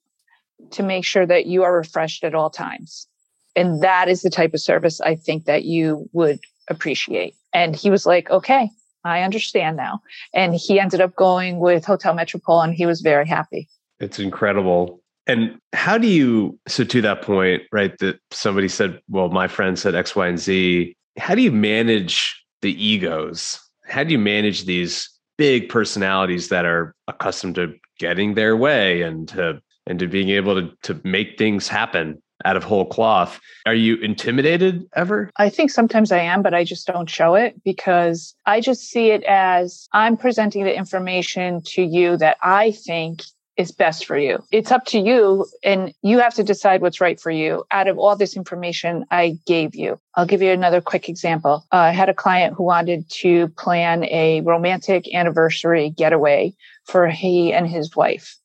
to 0.72 0.84
make 0.84 1.06
sure 1.06 1.26
that 1.26 1.46
you 1.46 1.64
are 1.64 1.76
refreshed 1.76 2.24
at 2.24 2.36
all 2.36 2.50
times. 2.50 3.08
And 3.56 3.82
that 3.82 4.10
is 4.10 4.22
the 4.22 4.30
type 4.30 4.54
of 4.54 4.62
service 4.62 5.00
I 5.02 5.16
think 5.16 5.46
that 5.46 5.64
you 5.64 6.10
would 6.14 6.40
appreciate. 6.68 7.36
And 7.54 7.76
he 7.76 7.90
was 7.90 8.06
like, 8.06 8.30
okay, 8.30 8.70
I 9.04 9.22
understand 9.22 9.78
now. 9.78 10.02
And 10.34 10.56
he 10.56 10.80
ended 10.80 11.02
up 11.02 11.16
going 11.16 11.60
with 11.60 11.86
Hotel 11.86 12.14
Metropole 12.14 12.62
and 12.62 12.74
he 12.74 12.86
was 12.86 13.02
very 13.02 13.28
happy. 13.28 13.68
It's 14.00 14.20
incredible. 14.20 15.02
And 15.28 15.58
how 15.72 15.98
do 15.98 16.08
you, 16.08 16.60
so 16.68 16.84
to 16.84 17.02
that 17.02 17.22
point, 17.22 17.64
right, 17.72 17.98
that 18.00 18.20
somebody 18.32 18.68
said, 18.68 19.00
well, 19.10 19.30
my 19.30 19.48
friend 19.48 19.80
said 19.80 19.96
X, 19.96 20.16
Y, 20.16 20.28
and 20.28 20.40
Z, 20.40 20.96
how 21.18 21.36
do 21.36 21.42
you 21.42 21.52
manage 21.52 22.44
the 22.62 22.74
egos? 22.84 23.60
How 23.86 24.04
do 24.04 24.12
you 24.12 24.20
manage 24.20 24.66
these 24.66 25.10
big 25.38 25.70
personalities 25.70 26.50
that 26.50 26.66
are 26.66 26.94
accustomed 27.08 27.56
to 27.56 27.74
getting 28.00 28.34
their 28.34 28.56
way 28.58 29.02
and 29.02 29.28
to 29.30 29.62
and 29.86 30.00
to 30.00 30.08
being 30.08 30.30
able 30.30 30.56
to 30.56 30.72
to 30.84 31.00
make 31.04 31.38
things 31.38 31.68
happen 31.68 32.22
out 32.46 32.58
of 32.58 32.64
whole 32.64 32.86
cloth. 32.86 33.40
Are 33.66 33.74
you 33.74 33.96
intimidated 33.98 34.88
ever? 34.96 35.30
I 35.38 35.50
think 35.50 35.72
sometimes 35.72 36.12
I 36.12 36.20
am, 36.20 36.42
but 36.42 36.54
I 36.54 36.64
just 36.64 36.88
don't 36.88 37.10
show 37.10 37.36
it 37.36 37.62
because 37.64 38.36
I 38.46 38.62
just 38.62 38.90
see 38.90 39.12
it 39.12 39.24
as 39.24 39.88
I'm 39.94 40.18
presenting 40.18 40.64
the 40.64 40.76
information 40.76 41.62
to 41.68 41.84
you 41.84 42.18
that 42.18 42.38
I 42.42 42.72
think 42.72 43.22
is 43.56 43.72
best 43.72 44.06
for 44.06 44.18
you. 44.18 44.44
It's 44.52 44.72
up 44.72 44.86
to 44.86 45.00
you 45.00 45.46
and 45.64 45.94
you 46.02 46.20
have 46.20 46.34
to 46.36 46.44
decide 46.44 46.82
what's 46.82 47.00
right 47.00 47.20
for 47.20 47.30
you 47.30 47.64
out 47.72 47.88
of 47.88 48.00
all 48.00 48.16
this 48.16 48.36
information 48.36 49.06
I 49.12 49.38
gave 49.46 49.76
you. 49.76 50.00
I'll 50.16 50.26
give 50.26 50.42
you 50.42 50.50
another 50.50 50.82
quick 50.82 51.08
example. 51.08 51.66
Uh, 51.72 51.78
I 51.78 51.92
had 51.92 52.10
a 52.10 52.16
client 52.16 52.56
who 52.56 52.64
wanted 52.64 53.10
to 53.22 53.50
plan 53.50 54.06
a 54.06 54.42
romantic 54.42 55.14
anniversary 55.14 55.92
getaway 55.92 56.56
for 56.86 57.08
he 57.10 57.54
and 57.54 57.68
his 57.68 57.96
wife. 57.96 58.38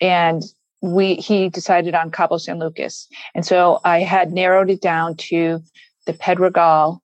And 0.00 0.42
we 0.82 1.16
he 1.16 1.48
decided 1.48 1.94
on 1.94 2.10
Cabo 2.10 2.38
San 2.38 2.58
Lucas. 2.58 3.06
And 3.34 3.44
so 3.44 3.80
I 3.84 4.00
had 4.00 4.32
narrowed 4.32 4.70
it 4.70 4.80
down 4.80 5.16
to 5.16 5.62
the 6.06 6.12
Pedregal 6.12 7.00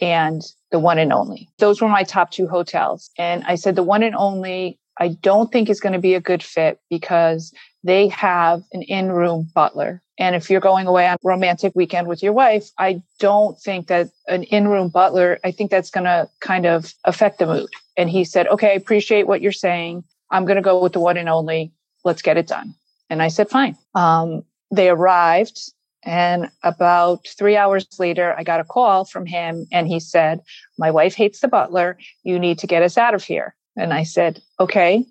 and 0.00 0.42
the 0.70 0.78
one 0.78 0.98
and 0.98 1.12
only. 1.12 1.48
Those 1.58 1.80
were 1.80 1.88
my 1.88 2.02
top 2.02 2.30
two 2.30 2.46
hotels. 2.46 3.10
And 3.18 3.44
I 3.44 3.54
said 3.54 3.76
the 3.76 3.82
one 3.82 4.02
and 4.02 4.14
only 4.14 4.78
I 4.98 5.08
don't 5.08 5.50
think 5.50 5.68
is 5.68 5.80
going 5.80 5.92
to 5.92 5.98
be 5.98 6.14
a 6.14 6.20
good 6.20 6.42
fit 6.42 6.78
because 6.88 7.52
they 7.82 8.08
have 8.08 8.62
an 8.72 8.82
in-room 8.82 9.50
butler. 9.54 10.02
And 10.18 10.36
if 10.36 10.48
you're 10.48 10.60
going 10.60 10.86
away 10.86 11.08
on 11.08 11.16
romantic 11.24 11.72
weekend 11.74 12.06
with 12.06 12.22
your 12.22 12.32
wife, 12.32 12.70
I 12.78 13.02
don't 13.18 13.58
think 13.60 13.88
that 13.88 14.10
an 14.28 14.44
in-room 14.44 14.90
butler, 14.90 15.40
I 15.42 15.50
think 15.50 15.72
that's 15.72 15.90
going 15.90 16.04
to 16.04 16.28
kind 16.40 16.66
of 16.66 16.94
affect 17.04 17.40
the 17.40 17.46
mood. 17.46 17.70
And 17.96 18.08
he 18.08 18.24
said, 18.24 18.46
"Okay, 18.46 18.70
I 18.70 18.74
appreciate 18.74 19.26
what 19.26 19.40
you're 19.40 19.52
saying. 19.52 20.04
I'm 20.30 20.44
going 20.44 20.56
to 20.56 20.62
go 20.62 20.80
with 20.80 20.92
the 20.92 21.00
one 21.00 21.16
and 21.16 21.28
only. 21.28 21.72
Let's 22.04 22.22
get 22.22 22.36
it 22.36 22.46
done." 22.46 22.74
And 23.10 23.22
I 23.22 23.28
said, 23.28 23.48
fine. 23.48 23.76
Um, 23.94 24.44
they 24.70 24.88
arrived. 24.88 25.72
And 26.04 26.50
about 26.62 27.26
three 27.26 27.56
hours 27.56 27.86
later, 27.98 28.34
I 28.36 28.44
got 28.44 28.60
a 28.60 28.64
call 28.64 29.04
from 29.04 29.24
him 29.24 29.66
and 29.72 29.88
he 29.88 30.00
said, 30.00 30.40
My 30.78 30.90
wife 30.90 31.14
hates 31.14 31.40
the 31.40 31.48
butler. 31.48 31.98
You 32.24 32.38
need 32.38 32.58
to 32.58 32.66
get 32.66 32.82
us 32.82 32.98
out 32.98 33.14
of 33.14 33.24
here. 33.24 33.54
And 33.76 33.92
I 33.92 34.02
said, 34.02 34.42
Okay, 34.60 35.06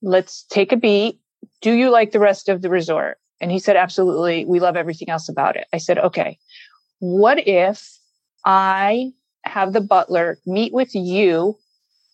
let's 0.00 0.44
take 0.44 0.70
a 0.70 0.76
beat. 0.76 1.18
Do 1.60 1.72
you 1.72 1.90
like 1.90 2.12
the 2.12 2.20
rest 2.20 2.48
of 2.48 2.62
the 2.62 2.70
resort? 2.70 3.18
And 3.40 3.50
he 3.50 3.58
said, 3.58 3.76
Absolutely. 3.76 4.44
We 4.44 4.60
love 4.60 4.76
everything 4.76 5.08
else 5.08 5.28
about 5.28 5.56
it. 5.56 5.66
I 5.72 5.78
said, 5.78 5.98
Okay, 5.98 6.38
what 7.00 7.46
if 7.48 7.98
I 8.44 9.12
have 9.42 9.72
the 9.72 9.80
butler 9.80 10.38
meet 10.46 10.72
with 10.72 10.94
you 10.94 11.58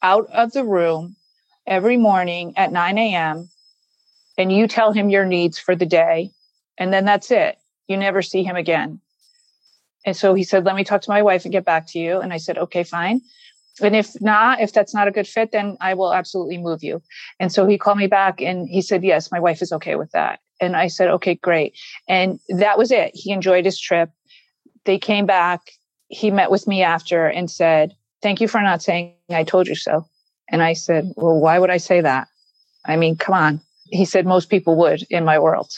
out 0.02 0.30
of 0.30 0.52
the 0.52 0.64
room 0.64 1.16
every 1.66 1.98
morning 1.98 2.54
at 2.56 2.72
9 2.72 2.96
a.m 2.96 3.50
and 4.37 4.53
you 4.53 4.66
tell 4.66 4.92
him 4.92 5.09
your 5.09 5.25
needs 5.25 5.59
for 5.59 5.75
the 5.75 5.87
day 5.87 6.31
and 6.79 6.92
then 6.92 7.05
that's 7.05 7.31
it. 7.31 7.57
You 7.88 7.97
never 7.97 8.23
see 8.23 8.42
him 8.42 8.57
again. 8.57 9.01
And 10.07 10.16
so 10.16 10.35
he 10.35 10.44
said 10.44 10.64
let 10.64 10.77
me 10.77 10.85
talk 10.85 11.03
to 11.03 11.11
my 11.11 11.23
wife 11.23 11.44
and 11.44 11.53
get 11.53 11.64
back 11.64 11.87
to 11.88 11.99
you. 11.99 12.20
And 12.20 12.33
i 12.33 12.37
said 12.37 12.59
okay 12.59 12.85
fine. 12.85 13.20
And 13.81 13.97
if 13.97 14.20
not 14.20 14.61
if 14.61 14.73
that's 14.73 14.94
not 14.94 15.09
a 15.09 15.12
good 15.12 15.27
fit 15.27 15.53
then 15.53 15.77
i 15.81 15.94
will 15.94 16.12
absolutely 16.12 16.59
move 16.59 16.83
you. 16.83 17.03
And 17.40 17.53
so 17.53 17.66
he 17.66 17.79
called 17.79 17.99
me 17.99 18.07
back 18.07 18.40
and 18.40 18.68
he 18.68 18.83
said 18.83 19.05
yes 19.05 19.33
my 19.33 19.40
wife 19.40 19.62
is 19.62 19.73
okay 19.73 19.97
with 19.97 20.11
that. 20.12 20.40
And 20.61 20.77
i 20.77 20.88
said 20.88 21.09
okay 21.11 21.35
great. 21.37 21.77
And 22.09 22.40
that 22.49 22.79
was 22.79 22.90
it. 22.90 23.12
He 23.14 23.33
enjoyed 23.33 23.64
his 23.64 23.81
trip. 23.81 24.11
They 24.85 24.99
came 24.99 25.27
back. 25.27 25.61
He 26.09 26.31
met 26.31 26.51
with 26.51 26.66
me 26.66 26.83
after 26.83 27.27
and 27.27 27.51
said 27.51 27.94
thank 28.23 28.40
you 28.40 28.49
for 28.49 28.61
not 28.61 28.83
saying 28.83 29.14
i 29.31 29.44
told 29.44 29.68
you 29.68 29.75
so. 29.75 30.07
And 30.51 30.62
i 30.62 30.73
said 30.73 31.12
well 31.16 31.38
why 31.38 31.59
would 31.59 31.70
i 31.70 31.79
say 31.79 32.01
that? 32.01 32.29
I 32.85 32.97
mean 32.97 33.16
come 33.16 33.35
on 33.35 33.61
he 33.94 34.04
said 34.04 34.26
most 34.26 34.50
people 34.50 34.76
would 34.76 35.02
in 35.09 35.24
my 35.24 35.38
world. 35.38 35.70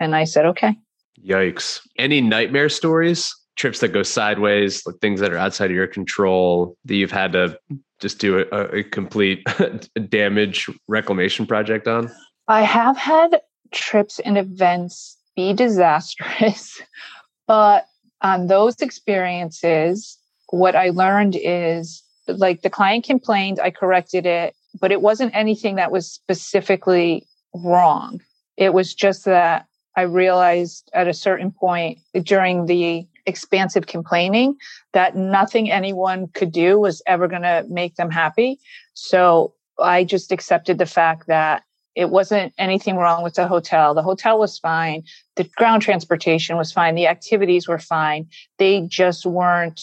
And 0.00 0.16
I 0.16 0.24
said, 0.24 0.44
okay. 0.46 0.76
Yikes. 1.24 1.80
Any 1.98 2.20
nightmare 2.20 2.68
stories? 2.68 3.34
Trips 3.56 3.78
that 3.80 3.88
go 3.88 4.02
sideways, 4.02 4.84
like 4.84 4.96
things 4.96 5.20
that 5.20 5.32
are 5.32 5.38
outside 5.38 5.70
of 5.70 5.76
your 5.76 5.86
control 5.86 6.76
that 6.86 6.96
you've 6.96 7.12
had 7.12 7.32
to 7.32 7.56
just 8.00 8.18
do 8.18 8.44
a, 8.50 8.78
a 8.78 8.82
complete 8.82 9.46
damage 10.08 10.68
reclamation 10.88 11.46
project 11.46 11.86
on? 11.86 12.10
I 12.48 12.62
have 12.62 12.96
had 12.96 13.40
trips 13.70 14.18
and 14.18 14.36
events 14.36 15.16
be 15.36 15.52
disastrous, 15.52 16.82
but 17.46 17.86
on 18.20 18.48
those 18.48 18.80
experiences, 18.80 20.18
what 20.48 20.74
I 20.74 20.90
learned 20.90 21.36
is 21.40 22.02
like 22.26 22.62
the 22.62 22.70
client 22.70 23.04
complained, 23.04 23.60
I 23.60 23.70
corrected 23.70 24.26
it, 24.26 24.56
but 24.80 24.90
it 24.90 25.00
wasn't 25.00 25.34
anything 25.34 25.76
that 25.76 25.92
was 25.92 26.10
specifically 26.10 27.26
wrong. 27.54 28.20
It 28.56 28.74
was 28.74 28.94
just 28.94 29.24
that 29.24 29.66
I 29.96 30.02
realized 30.02 30.90
at 30.92 31.08
a 31.08 31.14
certain 31.14 31.50
point 31.50 31.98
during 32.22 32.66
the 32.66 33.06
expansive 33.26 33.86
complaining 33.86 34.56
that 34.92 35.16
nothing 35.16 35.70
anyone 35.70 36.28
could 36.28 36.52
do 36.52 36.78
was 36.78 37.00
ever 37.06 37.28
going 37.28 37.42
to 37.42 37.64
make 37.68 37.96
them 37.96 38.10
happy. 38.10 38.58
So 38.94 39.54
I 39.78 40.04
just 40.04 40.30
accepted 40.32 40.78
the 40.78 40.86
fact 40.86 41.26
that 41.26 41.62
it 41.94 42.10
wasn't 42.10 42.52
anything 42.58 42.96
wrong 42.96 43.22
with 43.22 43.34
the 43.34 43.46
hotel. 43.46 43.94
The 43.94 44.02
hotel 44.02 44.38
was 44.38 44.58
fine. 44.58 45.04
The 45.36 45.44
ground 45.56 45.82
transportation 45.82 46.56
was 46.56 46.72
fine. 46.72 46.96
The 46.96 47.06
activities 47.06 47.68
were 47.68 47.78
fine. 47.78 48.28
They 48.58 48.80
just 48.82 49.24
weren't 49.24 49.80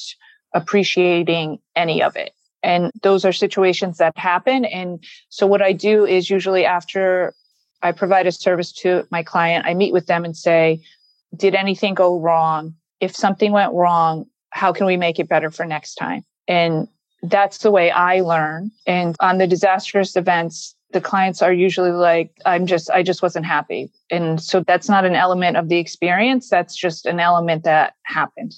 appreciating 0.54 1.60
any 1.76 2.04
of 2.04 2.18
it. 2.18 2.32
And 2.64 2.92
those 3.02 3.26
are 3.26 3.32
situations 3.32 3.98
that 3.98 4.18
happen. 4.18 4.66
And 4.66 5.04
so 5.30 5.48
what 5.48 5.62
I 5.62 5.72
do 5.72 6.06
is 6.06 6.30
usually 6.30 6.66
after 6.66 7.34
I 7.84 7.92
provide 7.92 8.28
a 8.28 8.32
service 8.32 8.72
to 8.74 9.08
my 9.12 9.24
client. 9.24 9.66
I 9.66 9.74
meet 9.74 9.94
with 9.94 10.08
them 10.08 10.26
and 10.26 10.36
say, 10.36 10.82
did 11.36 11.56
anything 11.56 11.94
go 11.94 12.20
wrong? 12.20 12.76
If 13.00 13.16
something 13.16 13.52
went 13.52 13.74
wrong, 13.74 14.26
how 14.52 14.74
can 14.74 14.86
we 14.86 14.98
make 14.98 15.20
it 15.20 15.30
better 15.30 15.50
for 15.50 15.66
next 15.66 15.96
time? 15.96 16.24
And 16.48 16.88
that's 17.24 17.60
the 17.60 17.72
way 17.72 17.92
I 17.92 18.22
learn. 18.22 18.72
And 18.86 19.16
on 19.20 19.38
the 19.38 19.48
disastrous 19.48 20.16
events, 20.16 20.76
the 20.92 21.02
clients 21.02 21.42
are 21.42 21.54
usually 21.54 21.92
like, 21.92 22.32
I'm 22.46 22.66
just, 22.66 22.90
I 22.90 23.02
just 23.02 23.22
wasn't 23.22 23.46
happy. 23.46 23.92
And 24.10 24.42
so 24.42 24.62
that's 24.62 24.90
not 24.90 25.06
an 25.06 25.16
element 25.16 25.56
of 25.56 25.70
the 25.70 25.78
experience. 25.78 26.50
That's 26.50 26.76
just 26.76 27.06
an 27.06 27.20
element 27.20 27.64
that 27.64 27.94
happened, 28.04 28.54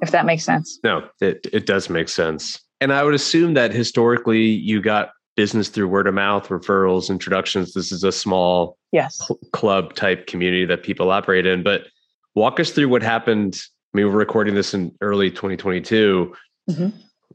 if 0.00 0.10
that 0.12 0.24
makes 0.24 0.44
sense. 0.44 0.78
No, 0.82 1.06
it, 1.20 1.46
it 1.52 1.66
does 1.66 1.90
make 1.90 2.08
sense. 2.08 2.60
And 2.80 2.92
I 2.92 3.04
would 3.04 3.14
assume 3.14 3.54
that 3.54 3.72
historically 3.72 4.42
you 4.42 4.80
got 4.80 5.10
business 5.36 5.68
through 5.68 5.88
word 5.88 6.06
of 6.06 6.14
mouth, 6.14 6.48
referrals, 6.48 7.10
introductions. 7.10 7.74
This 7.74 7.92
is 7.92 8.02
a 8.02 8.12
small 8.12 8.78
yes 8.92 9.30
club 9.52 9.94
type 9.94 10.26
community 10.26 10.64
that 10.64 10.82
people 10.82 11.10
operate 11.10 11.46
in. 11.46 11.62
But 11.62 11.86
walk 12.34 12.58
us 12.58 12.70
through 12.70 12.88
what 12.88 13.02
happened. 13.02 13.60
I 13.94 13.98
mean, 13.98 14.06
we're 14.06 14.18
recording 14.18 14.54
this 14.54 14.74
in 14.74 14.92
early 15.00 15.30
2022. 15.30 16.34
Mm-hmm. 16.70 16.88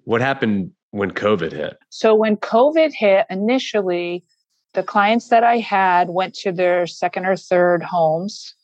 What 0.04 0.22
happened 0.22 0.72
when 0.90 1.12
COVID 1.12 1.52
hit? 1.52 1.78
So 1.90 2.16
when 2.16 2.38
COVID 2.38 2.92
hit, 2.94 3.26
initially, 3.30 4.24
the 4.74 4.84
clients 4.84 5.30
that 5.30 5.44
I 5.44 5.58
had 5.58 6.10
went 6.10 6.34
to 6.36 6.52
their 6.52 6.88
second 6.88 7.26
or 7.26 7.36
third 7.36 7.84
homes 7.84 8.56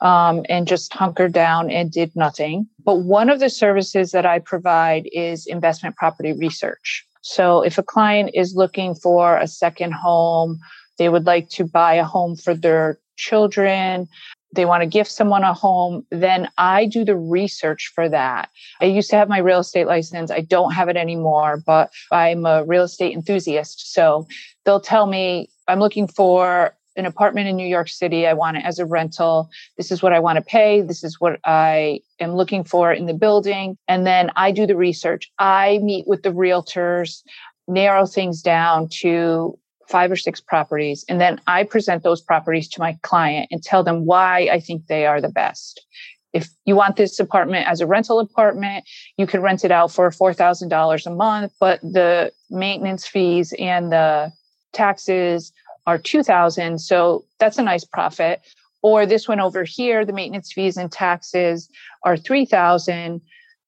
um, 0.00 0.44
and 0.48 0.66
just 0.68 0.92
hunkered 0.92 1.32
down 1.32 1.70
and 1.70 1.90
did 1.90 2.14
nothing. 2.14 2.68
But 2.84 2.96
one 2.96 3.28
of 3.28 3.40
the 3.40 3.50
services 3.50 4.12
that 4.12 4.24
I 4.24 4.38
provide 4.38 5.08
is 5.12 5.46
investment 5.46 5.96
property 5.96 6.32
research. 6.32 7.04
So 7.28 7.60
if 7.60 7.76
a 7.76 7.82
client 7.82 8.30
is 8.32 8.54
looking 8.54 8.94
for 8.94 9.36
a 9.36 9.46
second 9.46 9.92
home, 9.92 10.58
they 10.96 11.10
would 11.10 11.26
like 11.26 11.50
to 11.50 11.64
buy 11.64 11.94
a 11.94 12.04
home 12.04 12.36
for 12.36 12.54
their 12.54 12.98
children, 13.16 14.08
they 14.54 14.64
want 14.64 14.82
to 14.82 14.88
gift 14.88 15.10
someone 15.10 15.42
a 15.42 15.52
home, 15.52 16.06
then 16.10 16.48
I 16.56 16.86
do 16.86 17.04
the 17.04 17.16
research 17.16 17.92
for 17.94 18.08
that. 18.08 18.48
I 18.80 18.86
used 18.86 19.10
to 19.10 19.16
have 19.16 19.28
my 19.28 19.38
real 19.38 19.60
estate 19.60 19.86
license. 19.86 20.30
I 20.30 20.40
don't 20.40 20.72
have 20.72 20.88
it 20.88 20.96
anymore, 20.96 21.62
but 21.66 21.90
I'm 22.10 22.46
a 22.46 22.64
real 22.64 22.84
estate 22.84 23.14
enthusiast. 23.14 23.92
So 23.92 24.26
they'll 24.64 24.80
tell 24.80 25.06
me, 25.06 25.50
I'm 25.68 25.80
looking 25.80 26.08
for 26.08 26.74
an 26.98 27.06
apartment 27.06 27.48
in 27.48 27.56
New 27.56 27.66
York 27.66 27.88
City. 27.88 28.26
I 28.26 28.34
want 28.34 28.56
it 28.56 28.64
as 28.64 28.78
a 28.78 28.86
rental. 28.86 29.48
This 29.76 29.90
is 29.90 30.02
what 30.02 30.12
I 30.12 30.18
want 30.18 30.36
to 30.36 30.42
pay. 30.42 30.82
This 30.82 31.04
is 31.04 31.20
what 31.20 31.38
I 31.44 32.00
am 32.20 32.34
looking 32.34 32.64
for 32.64 32.92
in 32.92 33.06
the 33.06 33.14
building. 33.14 33.78
And 33.86 34.06
then 34.06 34.30
I 34.36 34.50
do 34.50 34.66
the 34.66 34.76
research. 34.76 35.30
I 35.38 35.78
meet 35.82 36.06
with 36.08 36.22
the 36.22 36.32
realtors, 36.32 37.22
narrow 37.68 38.04
things 38.04 38.42
down 38.42 38.88
to 39.00 39.58
five 39.88 40.10
or 40.10 40.16
six 40.16 40.40
properties. 40.40 41.04
And 41.08 41.20
then 41.20 41.40
I 41.46 41.64
present 41.64 42.02
those 42.02 42.20
properties 42.20 42.68
to 42.70 42.80
my 42.80 42.98
client 43.02 43.48
and 43.50 43.62
tell 43.62 43.82
them 43.82 44.04
why 44.04 44.48
I 44.52 44.60
think 44.60 44.86
they 44.86 45.06
are 45.06 45.20
the 45.20 45.30
best. 45.30 45.86
If 46.34 46.50
you 46.66 46.76
want 46.76 46.96
this 46.96 47.18
apartment 47.18 47.66
as 47.66 47.80
a 47.80 47.86
rental 47.86 48.18
apartment, 48.20 48.84
you 49.16 49.26
can 49.26 49.40
rent 49.40 49.64
it 49.64 49.70
out 49.70 49.90
for 49.90 50.10
$4,000 50.10 51.06
a 51.06 51.10
month, 51.10 51.52
but 51.58 51.80
the 51.80 52.32
maintenance 52.50 53.06
fees 53.06 53.54
and 53.58 53.90
the 53.90 54.30
taxes 54.74 55.52
are 55.88 55.96
2000 55.96 56.78
so 56.78 57.24
that's 57.40 57.56
a 57.56 57.62
nice 57.62 57.84
profit. 57.84 58.42
Or 58.82 59.06
this 59.06 59.26
one 59.26 59.40
over 59.40 59.64
here 59.64 60.04
the 60.04 60.12
maintenance 60.12 60.52
fees 60.52 60.76
and 60.76 60.92
taxes 60.92 61.68
are 62.04 62.16
3000 62.16 63.22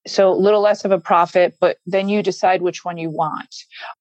so 0.07 0.31
a 0.31 0.43
little 0.47 0.61
less 0.61 0.85
of 0.85 0.93
a 0.93 1.01
profit 1.01 1.57
but 1.61 1.79
then 1.87 2.11
you 2.11 2.23
decide 2.23 2.61
which 2.61 2.85
one 2.85 2.99
you 2.99 3.09
want. 3.09 3.55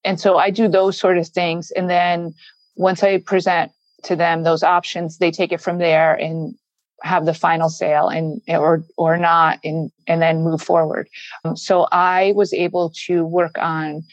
And 0.03 0.19
so 0.19 0.37
i 0.37 0.49
do 0.49 0.67
those 0.67 0.97
sort 0.97 1.17
of 1.17 1.27
things 1.29 1.71
and 1.71 1.89
then 1.89 2.33
once 2.75 3.01
i 3.03 3.19
present 3.19 3.71
to 4.03 4.15
them 4.17 4.43
those 4.43 4.63
options 4.63 5.17
they 5.17 5.31
take 5.31 5.53
it 5.53 5.61
from 5.61 5.77
there 5.77 6.13
and 6.13 6.55
have 7.01 7.25
the 7.25 7.33
final 7.33 7.69
sale 7.69 8.09
and 8.09 8.41
or 8.49 8.83
or 8.97 9.17
not 9.17 9.59
and 9.63 9.91
and 10.07 10.21
then 10.21 10.43
move 10.43 10.61
forward. 10.61 11.07
So 11.55 11.87
i 11.93 12.33
was 12.35 12.53
able 12.53 12.91
to 13.07 13.25
work 13.25 13.57
on 13.57 14.03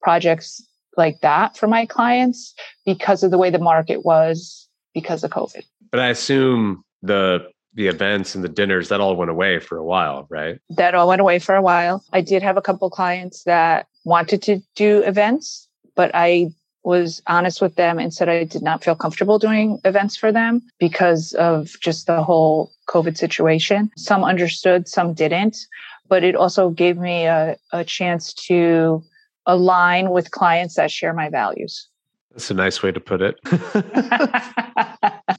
projects 0.00 0.62
like 0.96 1.20
that 1.20 1.56
for 1.56 1.66
my 1.66 1.86
clients 1.86 2.54
because 2.84 3.22
of 3.22 3.30
the 3.30 3.38
way 3.38 3.50
the 3.50 3.58
market 3.58 4.04
was 4.04 4.68
because 4.94 5.24
of 5.24 5.30
covid. 5.30 5.64
But 5.90 6.00
i 6.00 6.08
assume 6.08 6.84
the 7.02 7.48
the 7.74 7.88
events 7.88 8.34
and 8.34 8.42
the 8.42 8.48
dinners 8.48 8.88
that 8.88 9.00
all 9.00 9.16
went 9.16 9.30
away 9.30 9.58
for 9.58 9.76
a 9.76 9.84
while 9.84 10.26
right? 10.30 10.58
That 10.70 10.94
all 10.94 11.08
went 11.08 11.20
away 11.20 11.38
for 11.38 11.54
a 11.54 11.62
while. 11.62 12.02
I 12.12 12.22
did 12.22 12.42
have 12.42 12.56
a 12.56 12.62
couple 12.62 12.88
clients 12.88 13.44
that 13.44 13.86
wanted 14.04 14.42
to 14.42 14.62
do 14.74 15.02
events 15.02 15.68
but 15.94 16.10
i 16.14 16.50
was 16.84 17.20
honest 17.26 17.60
with 17.60 17.74
them 17.74 17.98
and 17.98 18.14
said 18.14 18.28
i 18.28 18.44
did 18.44 18.62
not 18.62 18.84
feel 18.84 18.94
comfortable 18.94 19.38
doing 19.38 19.80
events 19.84 20.16
for 20.16 20.30
them 20.30 20.62
because 20.78 21.32
of 21.34 21.74
just 21.80 22.06
the 22.06 22.22
whole 22.22 22.70
covid 22.88 23.16
situation. 23.16 23.90
Some 23.96 24.22
understood 24.22 24.88
some 24.88 25.12
didn't 25.12 25.66
but 26.08 26.24
it 26.24 26.36
also 26.36 26.70
gave 26.70 26.98
me 26.98 27.26
a, 27.26 27.56
a 27.72 27.84
chance 27.84 28.32
to 28.32 29.02
align 29.46 30.10
with 30.10 30.30
clients 30.30 30.74
that 30.74 30.90
share 30.90 31.12
my 31.12 31.28
values 31.28 31.88
that's 32.36 32.50
a 32.50 32.54
nice 32.54 32.82
way 32.82 32.92
to 32.92 33.00
put 33.00 33.22
it. 33.22 33.40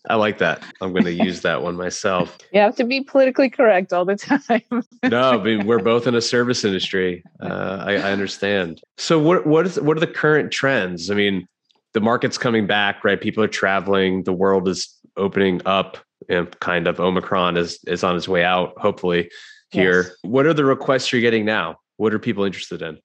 I 0.10 0.16
like 0.16 0.40
that. 0.40 0.64
I'm 0.82 0.94
going 0.94 1.04
to 1.04 1.14
use 1.14 1.42
that 1.42 1.62
one 1.62 1.76
myself. 1.76 2.36
You 2.54 2.62
have 2.62 2.76
to 2.78 2.86
be 2.86 3.02
politically 3.02 3.52
correct 3.52 3.94
all 3.94 4.04
the 4.04 4.16
time. 4.16 4.84
no, 5.04 5.22
I 5.22 5.44
mean 5.44 5.68
we're 5.68 5.80
both 5.80 6.08
in 6.08 6.16
a 6.16 6.22
service 6.22 6.64
industry. 6.64 7.24
Uh, 7.40 7.84
I, 7.86 7.94
I, 7.98 8.12
understand. 8.12 8.82
So, 8.98 9.20
what 9.20 9.46
what 9.46 9.68
is 9.68 9.80
what 9.80 9.96
are 9.96 10.00
the 10.00 10.08
current 10.08 10.52
trends? 10.52 11.12
I 11.12 11.14
mean, 11.14 11.48
the 11.94 12.00
market's 12.00 12.38
coming 12.38 12.66
back, 12.66 13.04
right? 13.04 13.20
People 13.22 13.44
are 13.44 13.50
traveling. 13.50 14.24
The 14.24 14.34
world 14.34 14.68
is 14.68 14.92
opening 15.18 15.62
up, 15.66 15.98
and 16.30 16.58
kind 16.62 16.88
of 16.88 17.00
Omicron 17.00 17.58
is 17.58 17.80
is 17.86 18.04
on 18.04 18.16
its 18.16 18.28
way 18.28 18.44
out. 18.44 18.74
Hopefully, 18.78 19.30
here. 19.70 20.04
Yes. 20.04 20.12
What 20.24 20.48
are 20.48 20.54
the 20.54 20.66
requests 20.66 21.12
you're 21.12 21.22
getting 21.22 21.46
now? 21.46 21.78
What 21.98 22.14
are 22.14 22.20
people 22.20 22.44
interested 22.44 22.82
in? 22.82 22.98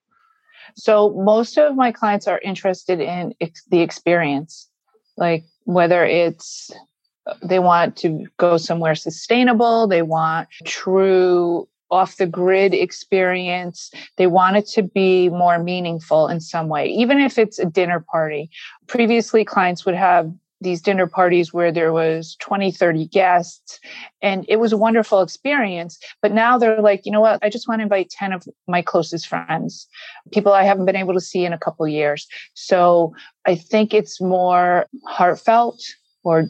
So 0.74 1.10
most 1.10 1.58
of 1.58 1.76
my 1.76 1.92
clients 1.92 2.26
are 2.26 2.40
interested 2.40 3.00
in 3.00 3.34
ex- 3.40 3.64
the 3.64 3.80
experience, 3.80 4.68
like 5.16 5.44
whether 5.64 6.04
it's 6.04 6.70
uh, 7.26 7.34
they 7.42 7.58
want 7.58 7.96
to 7.98 8.26
go 8.36 8.56
somewhere 8.56 8.94
sustainable, 8.94 9.86
they 9.86 10.02
want 10.02 10.48
true 10.64 11.68
off 11.92 12.16
the 12.16 12.26
grid 12.26 12.72
experience. 12.72 13.92
They 14.16 14.26
want 14.26 14.56
it 14.56 14.66
to 14.68 14.82
be 14.82 15.28
more 15.28 15.62
meaningful 15.62 16.26
in 16.26 16.40
some 16.40 16.68
way, 16.68 16.86
even 16.86 17.20
if 17.20 17.38
it's 17.38 17.58
a 17.58 17.66
dinner 17.66 18.00
party. 18.00 18.50
Previously, 18.86 19.44
clients 19.44 19.84
would 19.84 19.94
have 19.94 20.32
these 20.62 20.80
dinner 20.80 21.06
parties 21.06 21.52
where 21.52 21.72
there 21.72 21.92
was 21.92 22.36
20 22.40 22.70
30 22.70 23.06
guests 23.08 23.80
and 24.20 24.44
it 24.48 24.56
was 24.56 24.72
a 24.72 24.76
wonderful 24.76 25.20
experience 25.20 25.98
but 26.20 26.32
now 26.32 26.58
they're 26.58 26.80
like 26.80 27.04
you 27.04 27.12
know 27.12 27.20
what 27.20 27.38
i 27.42 27.48
just 27.48 27.68
want 27.68 27.80
to 27.80 27.82
invite 27.82 28.10
10 28.10 28.32
of 28.32 28.46
my 28.66 28.82
closest 28.82 29.26
friends 29.26 29.86
people 30.32 30.52
i 30.52 30.62
haven't 30.62 30.86
been 30.86 30.96
able 30.96 31.14
to 31.14 31.20
see 31.20 31.44
in 31.44 31.52
a 31.52 31.58
couple 31.58 31.86
years 31.86 32.26
so 32.54 33.14
i 33.46 33.54
think 33.54 33.92
it's 33.92 34.20
more 34.20 34.86
heartfelt 35.06 35.82
or 36.24 36.48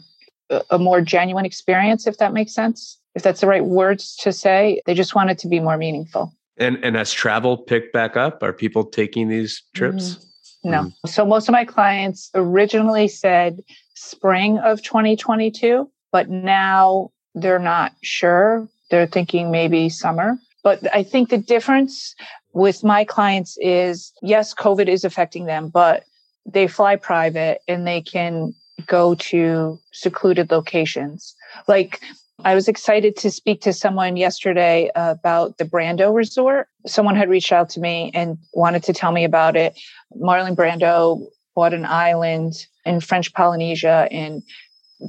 a 0.69 0.77
more 0.77 1.01
genuine 1.01 1.45
experience 1.45 2.05
if 2.07 2.17
that 2.17 2.33
makes 2.33 2.53
sense 2.53 2.99
if 3.15 3.23
that's 3.23 3.41
the 3.41 3.47
right 3.47 3.65
words 3.65 4.15
to 4.15 4.31
say 4.31 4.81
they 4.85 4.93
just 4.93 5.15
want 5.15 5.29
it 5.29 5.37
to 5.37 5.47
be 5.47 5.59
more 5.59 5.77
meaningful 5.77 6.33
and 6.57 6.83
and 6.83 6.95
has 6.95 7.11
travel 7.11 7.57
picked 7.57 7.93
back 7.93 8.15
up 8.15 8.43
are 8.43 8.53
people 8.53 8.83
taking 8.83 9.27
these 9.29 9.63
trips 9.73 10.15
mm-hmm. 10.15 10.27
No. 10.63 10.83
Mm. 10.83 10.93
So 11.07 11.25
most 11.25 11.49
of 11.49 11.53
my 11.53 11.65
clients 11.65 12.29
originally 12.33 13.07
said 13.07 13.61
spring 14.03 14.59
of 14.59 14.81
2022, 14.81 15.89
but 16.11 16.29
now 16.29 17.11
they're 17.35 17.59
not 17.59 17.93
sure. 18.01 18.67
They're 18.89 19.07
thinking 19.07 19.51
maybe 19.51 19.89
summer. 19.89 20.37
But 20.63 20.93
I 20.93 21.03
think 21.03 21.29
the 21.29 21.37
difference 21.37 22.15
with 22.53 22.83
my 22.83 23.03
clients 23.03 23.57
is 23.59 24.13
yes, 24.21 24.53
COVID 24.53 24.87
is 24.87 25.03
affecting 25.03 25.45
them, 25.45 25.69
but 25.69 26.03
they 26.45 26.67
fly 26.67 26.95
private 26.95 27.61
and 27.67 27.87
they 27.87 28.01
can 28.01 28.53
go 28.85 29.15
to 29.15 29.79
secluded 29.91 30.51
locations. 30.51 31.35
Like 31.67 32.01
I 32.43 32.55
was 32.55 32.67
excited 32.67 33.15
to 33.17 33.31
speak 33.31 33.61
to 33.61 33.73
someone 33.73 34.17
yesterday 34.17 34.91
about 34.95 35.57
the 35.57 35.65
Brando 35.65 36.13
Resort. 36.13 36.67
Someone 36.85 37.15
had 37.15 37.29
reached 37.29 37.51
out 37.51 37.69
to 37.71 37.79
me 37.79 38.11
and 38.13 38.37
wanted 38.53 38.83
to 38.83 38.93
tell 38.93 39.11
me 39.11 39.23
about 39.23 39.55
it. 39.55 39.79
Marlon 40.19 40.55
Brando 40.55 41.25
bought 41.55 41.73
an 41.73 41.85
island 41.85 42.53
in 42.85 42.99
French 42.99 43.33
Polynesia, 43.33 44.07
and 44.11 44.43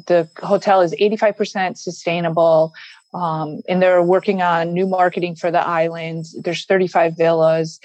the 0.06 0.28
hotel 0.42 0.80
is 0.80 0.94
85% 0.94 1.76
sustainable. 1.76 2.72
Um, 3.12 3.60
and 3.68 3.80
they're 3.80 4.02
working 4.02 4.42
on 4.42 4.72
new 4.72 4.86
marketing 4.86 5.36
for 5.36 5.50
the 5.52 5.64
island. 5.64 6.26
There's 6.42 6.64
35 6.64 7.16
villas. 7.16 7.78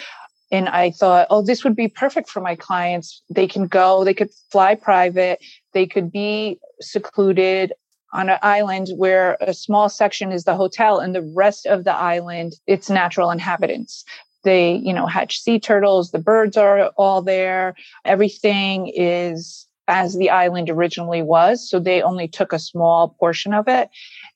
And 0.51 0.67
I 0.67 0.89
thought, 0.89 1.27
oh, 1.29 1.43
this 1.43 1.63
would 1.63 1.75
be 1.75 1.87
perfect 1.87 2.29
for 2.29 2.41
my 2.41 2.55
clients. 2.55 3.21
They 3.29 3.47
can 3.47 3.67
go, 3.67 4.03
they 4.03 4.15
could 4.15 4.31
fly 4.51 4.73
private, 4.73 5.39
they 5.73 5.85
could 5.85 6.11
be 6.11 6.59
secluded 6.81 7.73
on 8.11 8.29
an 8.29 8.39
island 8.41 8.87
where 8.95 9.37
a 9.39 9.53
small 9.53 9.87
section 9.87 10.31
is 10.31 10.43
the 10.43 10.55
hotel 10.55 10.97
and 10.99 11.13
the 11.13 11.31
rest 11.35 11.65
of 11.65 11.83
the 11.83 11.93
island 11.93 12.53
it's 12.65 12.89
natural 12.89 13.29
inhabitants 13.29 14.03
they 14.43 14.75
you 14.75 14.93
know 14.93 15.05
hatch 15.05 15.39
sea 15.39 15.59
turtles 15.59 16.11
the 16.11 16.19
birds 16.19 16.57
are 16.57 16.87
all 16.97 17.21
there. 17.21 17.75
Everything 18.05 18.91
is 18.95 19.67
as 19.87 20.15
the 20.17 20.29
island 20.29 20.69
originally 20.69 21.21
was 21.21 21.67
so 21.67 21.79
they 21.79 22.01
only 22.01 22.27
took 22.27 22.53
a 22.53 22.59
small 22.59 23.15
portion 23.19 23.53
of 23.53 23.67
it. 23.67 23.89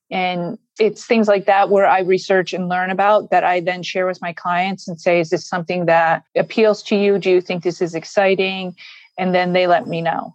And 0.10 0.58
it's 0.80 1.06
things 1.06 1.28
like 1.28 1.46
that 1.46 1.70
where 1.70 1.88
i 1.88 2.00
research 2.00 2.54
and 2.54 2.68
learn 2.68 2.90
about 2.90 3.30
that 3.30 3.44
i 3.44 3.60
then 3.60 3.84
share 3.84 4.08
with 4.08 4.22
my 4.22 4.34
clients 4.34 4.88
and 4.88 5.00
say 5.00 5.20
is 5.20 5.30
this 5.30 5.48
something 5.48 5.86
that 5.86 6.24
appeals 6.36 6.82
to 6.84 6.96
you? 6.96 7.20
Do 7.20 7.30
you 7.30 7.42
think 7.42 7.64
this 7.64 7.82
is 7.82 7.94
exciting? 7.96 8.76
And 9.18 9.36
then 9.36 9.54
they 9.54 9.68
let 9.68 9.88
me 9.88 10.02
know. 10.02 10.34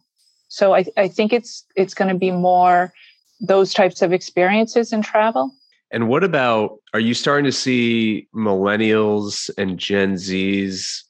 So 0.48 0.74
i, 0.74 0.84
I 0.96 1.08
think 1.08 1.32
it's 1.32 1.64
it's 1.76 1.94
going 1.94 2.12
to 2.12 2.18
be 2.18 2.30
more 2.30 2.92
those 3.40 3.72
types 3.72 4.02
of 4.02 4.12
experiences 4.12 4.92
in 4.92 5.02
travel. 5.02 5.52
And 5.90 6.08
what 6.08 6.24
about 6.24 6.78
are 6.92 7.00
you 7.00 7.14
starting 7.14 7.44
to 7.44 7.52
see 7.52 8.28
millennials 8.34 9.50
and 9.56 9.78
Gen 9.78 10.14
Zs 10.14 11.02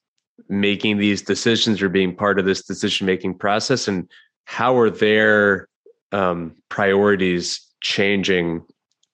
making 0.47 0.97
these 0.97 1.21
decisions 1.21 1.81
or 1.81 1.89
being 1.89 2.15
part 2.15 2.39
of 2.39 2.45
this 2.45 2.63
decision 2.63 3.05
making 3.05 3.37
process? 3.37 3.87
And 3.87 4.09
how 4.45 4.77
are 4.77 4.89
their 4.89 5.67
um, 6.11 6.55
priorities 6.69 7.59
changing 7.81 8.63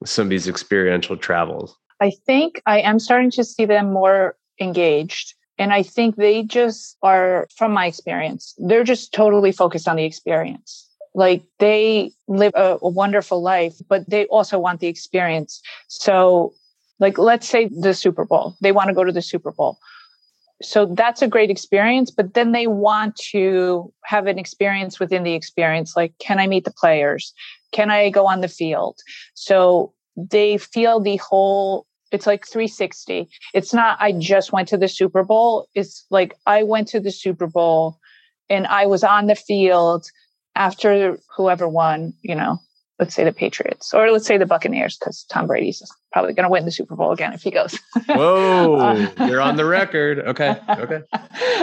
some 0.06 0.28
of 0.28 0.30
these 0.30 0.48
experiential 0.48 1.18
travels? 1.18 1.76
I 2.00 2.12
think 2.26 2.62
I 2.66 2.82
am 2.82 3.00
starting 3.00 3.32
to 3.32 3.44
see 3.44 3.66
them 3.66 3.92
more 3.92 4.36
engaged. 4.60 5.34
And 5.58 5.74
I 5.74 5.84
think 5.84 6.16
they 6.16 6.44
just 6.44 6.98
are, 7.02 7.48
from 7.56 7.72
my 7.72 7.86
experience, 7.88 8.54
they're 8.58 8.84
just 8.84 9.14
totally 9.14 9.52
focused 9.52 9.88
on 9.88 9.96
the 9.96 10.04
experience. 10.04 10.90
Like 11.16 11.44
they 11.60 12.12
live 12.28 12.52
a, 12.56 12.78
a 12.82 12.90
wonderful 12.90 13.42
life, 13.42 13.76
but 13.88 14.08
they 14.10 14.26
also 14.26 14.60
want 14.60 14.82
the 14.82 14.88
experience. 14.88 15.62
So, 15.88 16.54
like, 17.00 17.18
let's 17.18 17.48
say 17.48 17.70
the 17.70 17.94
Super 17.94 18.26
Bowl, 18.26 18.56
they 18.62 18.74
want 18.74 18.90
to 18.90 18.94
go 18.94 19.06
to 19.06 19.14
the 19.14 19.22
Super 19.22 19.52
Bowl. 19.52 19.80
So 20.62 20.86
that's 20.86 21.22
a 21.22 21.28
great 21.28 21.50
experience 21.50 22.12
but 22.12 22.34
then 22.34 22.54
they 22.54 22.66
want 22.66 23.18
to 23.18 23.92
have 24.06 24.26
an 24.26 24.40
experience 24.40 25.02
within 25.02 25.24
the 25.24 25.34
experience 25.34 25.98
like 25.98 26.14
can 26.20 26.40
i 26.40 26.48
meet 26.48 26.64
the 26.64 26.72
players? 26.72 27.34
Can 27.74 27.92
i 27.92 28.10
go 28.10 28.26
on 28.26 28.40
the 28.40 28.48
field? 28.48 28.98
So 29.34 29.94
they 30.16 30.58
feel 30.58 31.02
the 31.02 31.18
whole 31.18 31.86
it's 32.14 32.26
like 32.26 32.48
360 32.48 33.28
it's 33.54 33.74
not 33.74 33.98
i 34.00 34.14
just 34.14 34.54
went 34.54 34.70
to 34.70 34.78
the 34.78 34.88
super 34.88 35.24
bowl. 35.24 35.68
It's 35.76 36.06
like 36.10 36.34
i 36.46 36.64
went 36.64 36.88
to 36.90 37.02
the 37.02 37.12
super 37.12 37.48
bowl 37.48 38.00
and 38.50 38.66
i 38.68 38.86
was 38.86 39.04
on 39.04 39.28
the 39.28 39.36
field 39.36 40.10
after 40.56 41.20
whoever 41.36 41.68
won 41.68 42.14
you 42.22 42.36
know 42.36 42.58
let's 43.00 43.14
say 43.14 43.24
the 43.24 43.34
patriots 43.34 43.94
or 43.94 44.10
let's 44.12 44.26
say 44.26 44.38
the 44.38 44.46
buccaneers 44.46 44.98
because 44.98 45.26
tom 45.30 45.48
brady's 45.48 45.82
probably 46.12 46.34
going 46.34 46.46
to 46.46 46.50
win 46.50 46.66
the 46.66 46.72
super 46.72 46.96
bowl 46.96 47.12
again 47.12 47.34
if 47.34 47.42
he 47.42 47.52
goes 47.52 47.78
whoa 48.10 49.08
you're 49.28 49.42
on 49.42 49.58
the 49.58 49.66
record 49.66 50.20
okay 50.20 50.60
okay 50.70 51.02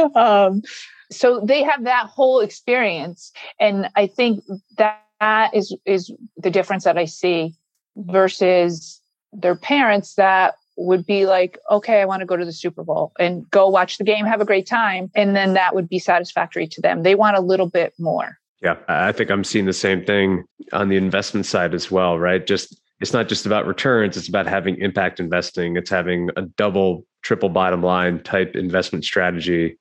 um, 0.14 0.62
so 1.10 1.40
they 1.40 1.62
have 1.62 1.84
that 1.84 2.06
whole 2.06 2.40
experience 2.40 3.32
and 3.58 3.88
i 3.96 4.06
think 4.06 4.42
that 4.76 5.54
is 5.54 5.74
is 5.86 6.12
the 6.36 6.50
difference 6.50 6.84
that 6.84 6.98
i 6.98 7.04
see 7.04 7.54
versus 7.96 9.00
their 9.32 9.56
parents 9.56 10.14
that 10.14 10.54
would 10.76 11.06
be 11.06 11.26
like, 11.26 11.58
okay, 11.70 12.00
I 12.00 12.04
want 12.04 12.20
to 12.20 12.26
go 12.26 12.36
to 12.36 12.44
the 12.44 12.52
Super 12.52 12.82
Bowl 12.82 13.12
and 13.18 13.48
go 13.50 13.68
watch 13.68 13.98
the 13.98 14.04
game, 14.04 14.24
have 14.24 14.40
a 14.40 14.46
great 14.46 14.66
time. 14.66 15.10
And 15.14 15.36
then 15.36 15.54
that 15.54 15.74
would 15.74 15.88
be 15.88 15.98
satisfactory 15.98 16.66
to 16.68 16.80
them. 16.80 17.02
They 17.02 17.14
want 17.14 17.36
a 17.36 17.40
little 17.40 17.68
bit 17.68 17.92
more. 17.98 18.38
Yeah, 18.62 18.76
I 18.88 19.12
think 19.12 19.30
I'm 19.30 19.44
seeing 19.44 19.66
the 19.66 19.72
same 19.72 20.04
thing 20.04 20.44
on 20.72 20.88
the 20.88 20.96
investment 20.96 21.46
side 21.46 21.74
as 21.74 21.90
well, 21.90 22.18
right? 22.18 22.46
Just 22.46 22.80
it's 23.00 23.12
not 23.12 23.28
just 23.28 23.44
about 23.44 23.66
returns, 23.66 24.16
it's 24.16 24.28
about 24.28 24.46
having 24.46 24.78
impact 24.78 25.18
investing. 25.18 25.76
It's 25.76 25.90
having 25.90 26.30
a 26.36 26.42
double, 26.42 27.04
triple 27.22 27.48
bottom 27.48 27.82
line 27.82 28.22
type 28.22 28.54
investment 28.54 29.04
strategy. 29.04 29.78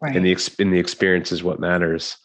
Right. 0.00 0.16
And 0.16 0.24
the 0.24 0.54
in 0.58 0.70
the 0.70 0.78
experience 0.78 1.30
is 1.30 1.44
what 1.44 1.60
matters. 1.60 2.16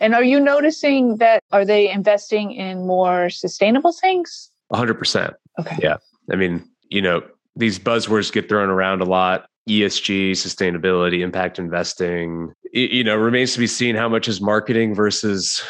And 0.00 0.14
are 0.14 0.22
you 0.22 0.40
noticing 0.40 1.16
that 1.16 1.42
are 1.50 1.64
they 1.64 1.90
investing 1.90 2.52
in 2.52 2.86
more 2.86 3.28
sustainable 3.28 3.92
things? 3.92 4.50
100%. 4.72 5.34
Okay. 5.58 5.76
Yeah. 5.82 5.96
I 6.30 6.36
mean, 6.36 6.68
you 6.88 7.02
know, 7.02 7.22
these 7.56 7.78
buzzwords 7.78 8.32
get 8.32 8.48
thrown 8.48 8.70
around 8.70 9.00
a 9.02 9.04
lot. 9.04 9.47
ESG, 9.68 10.32
sustainability, 10.32 11.20
impact 11.20 11.58
investing. 11.58 12.52
It, 12.72 12.90
you 12.90 13.04
know, 13.04 13.16
remains 13.16 13.52
to 13.54 13.58
be 13.58 13.66
seen 13.66 13.94
how 13.94 14.08
much 14.08 14.28
is 14.28 14.40
marketing 14.40 14.94
versus, 14.94 15.62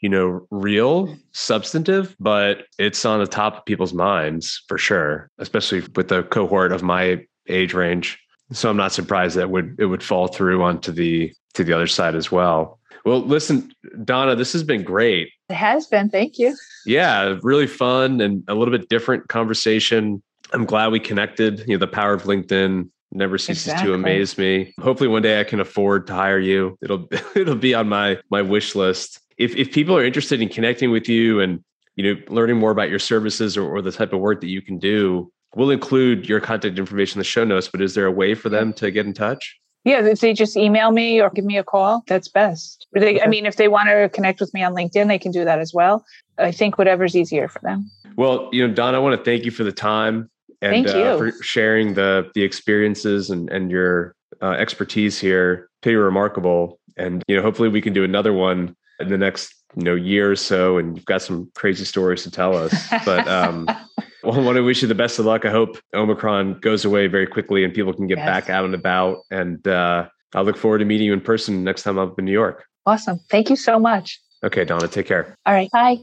you 0.00 0.08
know, 0.08 0.46
real, 0.50 1.16
substantive, 1.32 2.16
but 2.20 2.64
it's 2.78 3.04
on 3.04 3.20
the 3.20 3.26
top 3.26 3.58
of 3.58 3.64
people's 3.64 3.92
minds 3.92 4.62
for 4.68 4.78
sure, 4.78 5.30
especially 5.38 5.82
with 5.96 6.08
the 6.08 6.22
cohort 6.24 6.72
of 6.72 6.82
my 6.82 7.24
age 7.48 7.74
range. 7.74 8.18
So 8.52 8.70
I'm 8.70 8.76
not 8.76 8.92
surprised 8.92 9.36
that 9.36 9.50
would 9.50 9.76
it 9.78 9.86
would 9.86 10.02
fall 10.02 10.28
through 10.28 10.62
onto 10.62 10.92
the 10.92 11.32
to 11.54 11.64
the 11.64 11.72
other 11.72 11.86
side 11.86 12.14
as 12.14 12.32
well. 12.32 12.78
Well, 13.04 13.20
listen, 13.20 13.72
Donna, 14.04 14.36
this 14.36 14.52
has 14.52 14.62
been 14.62 14.82
great. 14.82 15.30
It 15.48 15.54
has 15.54 15.86
been. 15.86 16.10
Thank 16.10 16.38
you. 16.38 16.56
Yeah, 16.84 17.38
really 17.42 17.66
fun 17.66 18.20
and 18.20 18.44
a 18.46 18.54
little 18.54 18.76
bit 18.76 18.88
different 18.88 19.28
conversation. 19.28 20.22
I'm 20.52 20.64
glad 20.64 20.88
we 20.88 21.00
connected. 21.00 21.60
You 21.60 21.74
know, 21.74 21.78
the 21.78 21.86
power 21.86 22.12
of 22.12 22.24
LinkedIn 22.24 22.90
never 23.12 23.38
ceases 23.38 23.66
exactly. 23.66 23.88
to 23.88 23.94
amaze 23.94 24.38
me. 24.38 24.74
Hopefully 24.80 25.08
one 25.08 25.22
day 25.22 25.40
I 25.40 25.44
can 25.44 25.60
afford 25.60 26.06
to 26.08 26.14
hire 26.14 26.38
you. 26.38 26.78
It'll 26.82 27.08
it'll 27.34 27.56
be 27.56 27.74
on 27.74 27.88
my 27.88 28.18
my 28.30 28.42
wish 28.42 28.74
list. 28.74 29.20
If 29.38 29.54
if 29.56 29.72
people 29.72 29.96
are 29.96 30.04
interested 30.04 30.40
in 30.40 30.48
connecting 30.48 30.90
with 30.90 31.08
you 31.08 31.40
and 31.40 31.62
you 31.96 32.14
know 32.14 32.20
learning 32.28 32.58
more 32.58 32.70
about 32.70 32.90
your 32.90 32.98
services 32.98 33.56
or, 33.56 33.64
or 33.64 33.82
the 33.82 33.92
type 33.92 34.12
of 34.12 34.20
work 34.20 34.40
that 34.40 34.48
you 34.48 34.62
can 34.62 34.78
do, 34.78 35.32
we'll 35.54 35.70
include 35.70 36.28
your 36.28 36.40
contact 36.40 36.78
information 36.78 37.18
in 37.18 37.20
the 37.20 37.24
show 37.24 37.44
notes. 37.44 37.68
But 37.68 37.82
is 37.82 37.94
there 37.94 38.06
a 38.06 38.12
way 38.12 38.34
for 38.34 38.48
them 38.48 38.72
to 38.74 38.90
get 38.90 39.06
in 39.06 39.14
touch? 39.14 39.56
Yeah, 39.84 40.04
if 40.04 40.20
they 40.20 40.34
just 40.34 40.58
email 40.58 40.90
me 40.90 41.22
or 41.22 41.30
give 41.30 41.46
me 41.46 41.56
a 41.56 41.64
call, 41.64 42.04
that's 42.06 42.28
best. 42.28 42.86
They, 42.92 43.14
okay. 43.14 43.22
I 43.22 43.26
mean, 43.28 43.46
if 43.46 43.56
they 43.56 43.68
want 43.68 43.88
to 43.88 44.10
connect 44.10 44.38
with 44.38 44.52
me 44.52 44.62
on 44.62 44.74
LinkedIn, 44.74 45.08
they 45.08 45.18
can 45.18 45.32
do 45.32 45.42
that 45.46 45.58
as 45.58 45.72
well. 45.72 46.04
I 46.36 46.52
think 46.52 46.76
whatever's 46.76 47.16
easier 47.16 47.48
for 47.48 47.60
them. 47.60 47.90
Well, 48.16 48.50
you 48.52 48.66
know, 48.66 48.74
Don, 48.74 48.94
I 48.94 48.98
want 48.98 49.18
to 49.18 49.24
thank 49.24 49.46
you 49.46 49.50
for 49.50 49.64
the 49.64 49.72
time 49.72 50.28
and 50.62 50.86
uh, 50.86 51.16
for 51.16 51.32
sharing 51.42 51.94
the 51.94 52.30
the 52.34 52.42
experiences 52.42 53.30
and 53.30 53.50
and 53.50 53.70
your 53.70 54.14
uh, 54.42 54.52
expertise 54.52 55.18
here. 55.18 55.68
Pretty 55.82 55.96
remarkable, 55.96 56.78
and 56.96 57.22
you 57.26 57.36
know, 57.36 57.42
hopefully 57.42 57.68
we 57.68 57.80
can 57.80 57.92
do 57.92 58.04
another 58.04 58.32
one 58.32 58.76
in 58.98 59.08
the 59.08 59.18
next 59.18 59.54
you 59.76 59.84
know 59.84 59.94
year 59.94 60.30
or 60.30 60.36
so. 60.36 60.78
And 60.78 60.96
you've 60.96 61.06
got 61.06 61.22
some 61.22 61.50
crazy 61.54 61.84
stories 61.84 62.22
to 62.24 62.30
tell 62.30 62.56
us. 62.56 62.88
But 63.04 63.26
um, 63.26 63.66
well, 64.22 64.38
I 64.38 64.40
want 64.40 64.56
to 64.56 64.62
wish 64.62 64.82
you 64.82 64.88
the 64.88 64.94
best 64.94 65.18
of 65.18 65.24
luck. 65.24 65.44
I 65.44 65.50
hope 65.50 65.78
Omicron 65.94 66.60
goes 66.60 66.84
away 66.84 67.06
very 67.06 67.26
quickly 67.26 67.64
and 67.64 67.72
people 67.72 67.92
can 67.92 68.06
get 68.06 68.18
yes. 68.18 68.26
back 68.26 68.50
out 68.50 68.64
and 68.64 68.74
about. 68.74 69.18
And 69.30 69.66
uh, 69.66 70.08
I 70.34 70.42
look 70.42 70.56
forward 70.56 70.78
to 70.78 70.84
meeting 70.84 71.06
you 71.06 71.12
in 71.12 71.20
person 71.20 71.64
next 71.64 71.82
time 71.82 71.98
I'm 71.98 72.10
up 72.10 72.18
in 72.18 72.24
New 72.24 72.32
York. 72.32 72.64
Awesome. 72.86 73.20
Thank 73.30 73.50
you 73.50 73.56
so 73.56 73.78
much. 73.78 74.20
Okay, 74.42 74.64
Donna, 74.64 74.88
take 74.88 75.06
care. 75.06 75.34
All 75.46 75.54
right. 75.54 75.70
Bye. 75.70 75.98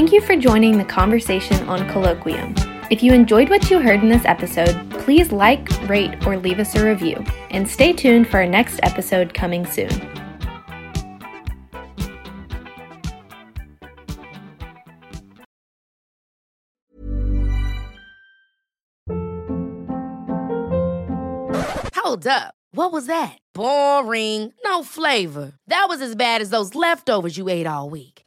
Thank 0.00 0.12
you 0.12 0.22
for 0.22 0.34
joining 0.34 0.78
the 0.78 0.84
conversation 0.86 1.68
on 1.68 1.80
Colloquium. 1.90 2.56
If 2.90 3.02
you 3.02 3.12
enjoyed 3.12 3.50
what 3.50 3.70
you 3.70 3.80
heard 3.80 4.02
in 4.02 4.08
this 4.08 4.24
episode, 4.24 4.90
please 4.92 5.30
like, 5.30 5.68
rate, 5.90 6.26
or 6.26 6.38
leave 6.38 6.58
us 6.58 6.74
a 6.74 6.82
review. 6.82 7.22
And 7.50 7.68
stay 7.68 7.92
tuned 7.92 8.26
for 8.26 8.38
our 8.38 8.46
next 8.46 8.80
episode 8.82 9.34
coming 9.34 9.66
soon. 9.66 9.90
Hold 21.94 22.26
up. 22.26 22.54
What 22.72 22.90
was 22.90 23.04
that? 23.04 23.36
Boring. 23.52 24.54
No 24.64 24.82
flavor. 24.82 25.52
That 25.66 25.86
was 25.90 26.00
as 26.00 26.14
bad 26.14 26.40
as 26.40 26.48
those 26.48 26.74
leftovers 26.74 27.36
you 27.36 27.50
ate 27.50 27.66
all 27.66 27.90
week. 27.90 28.19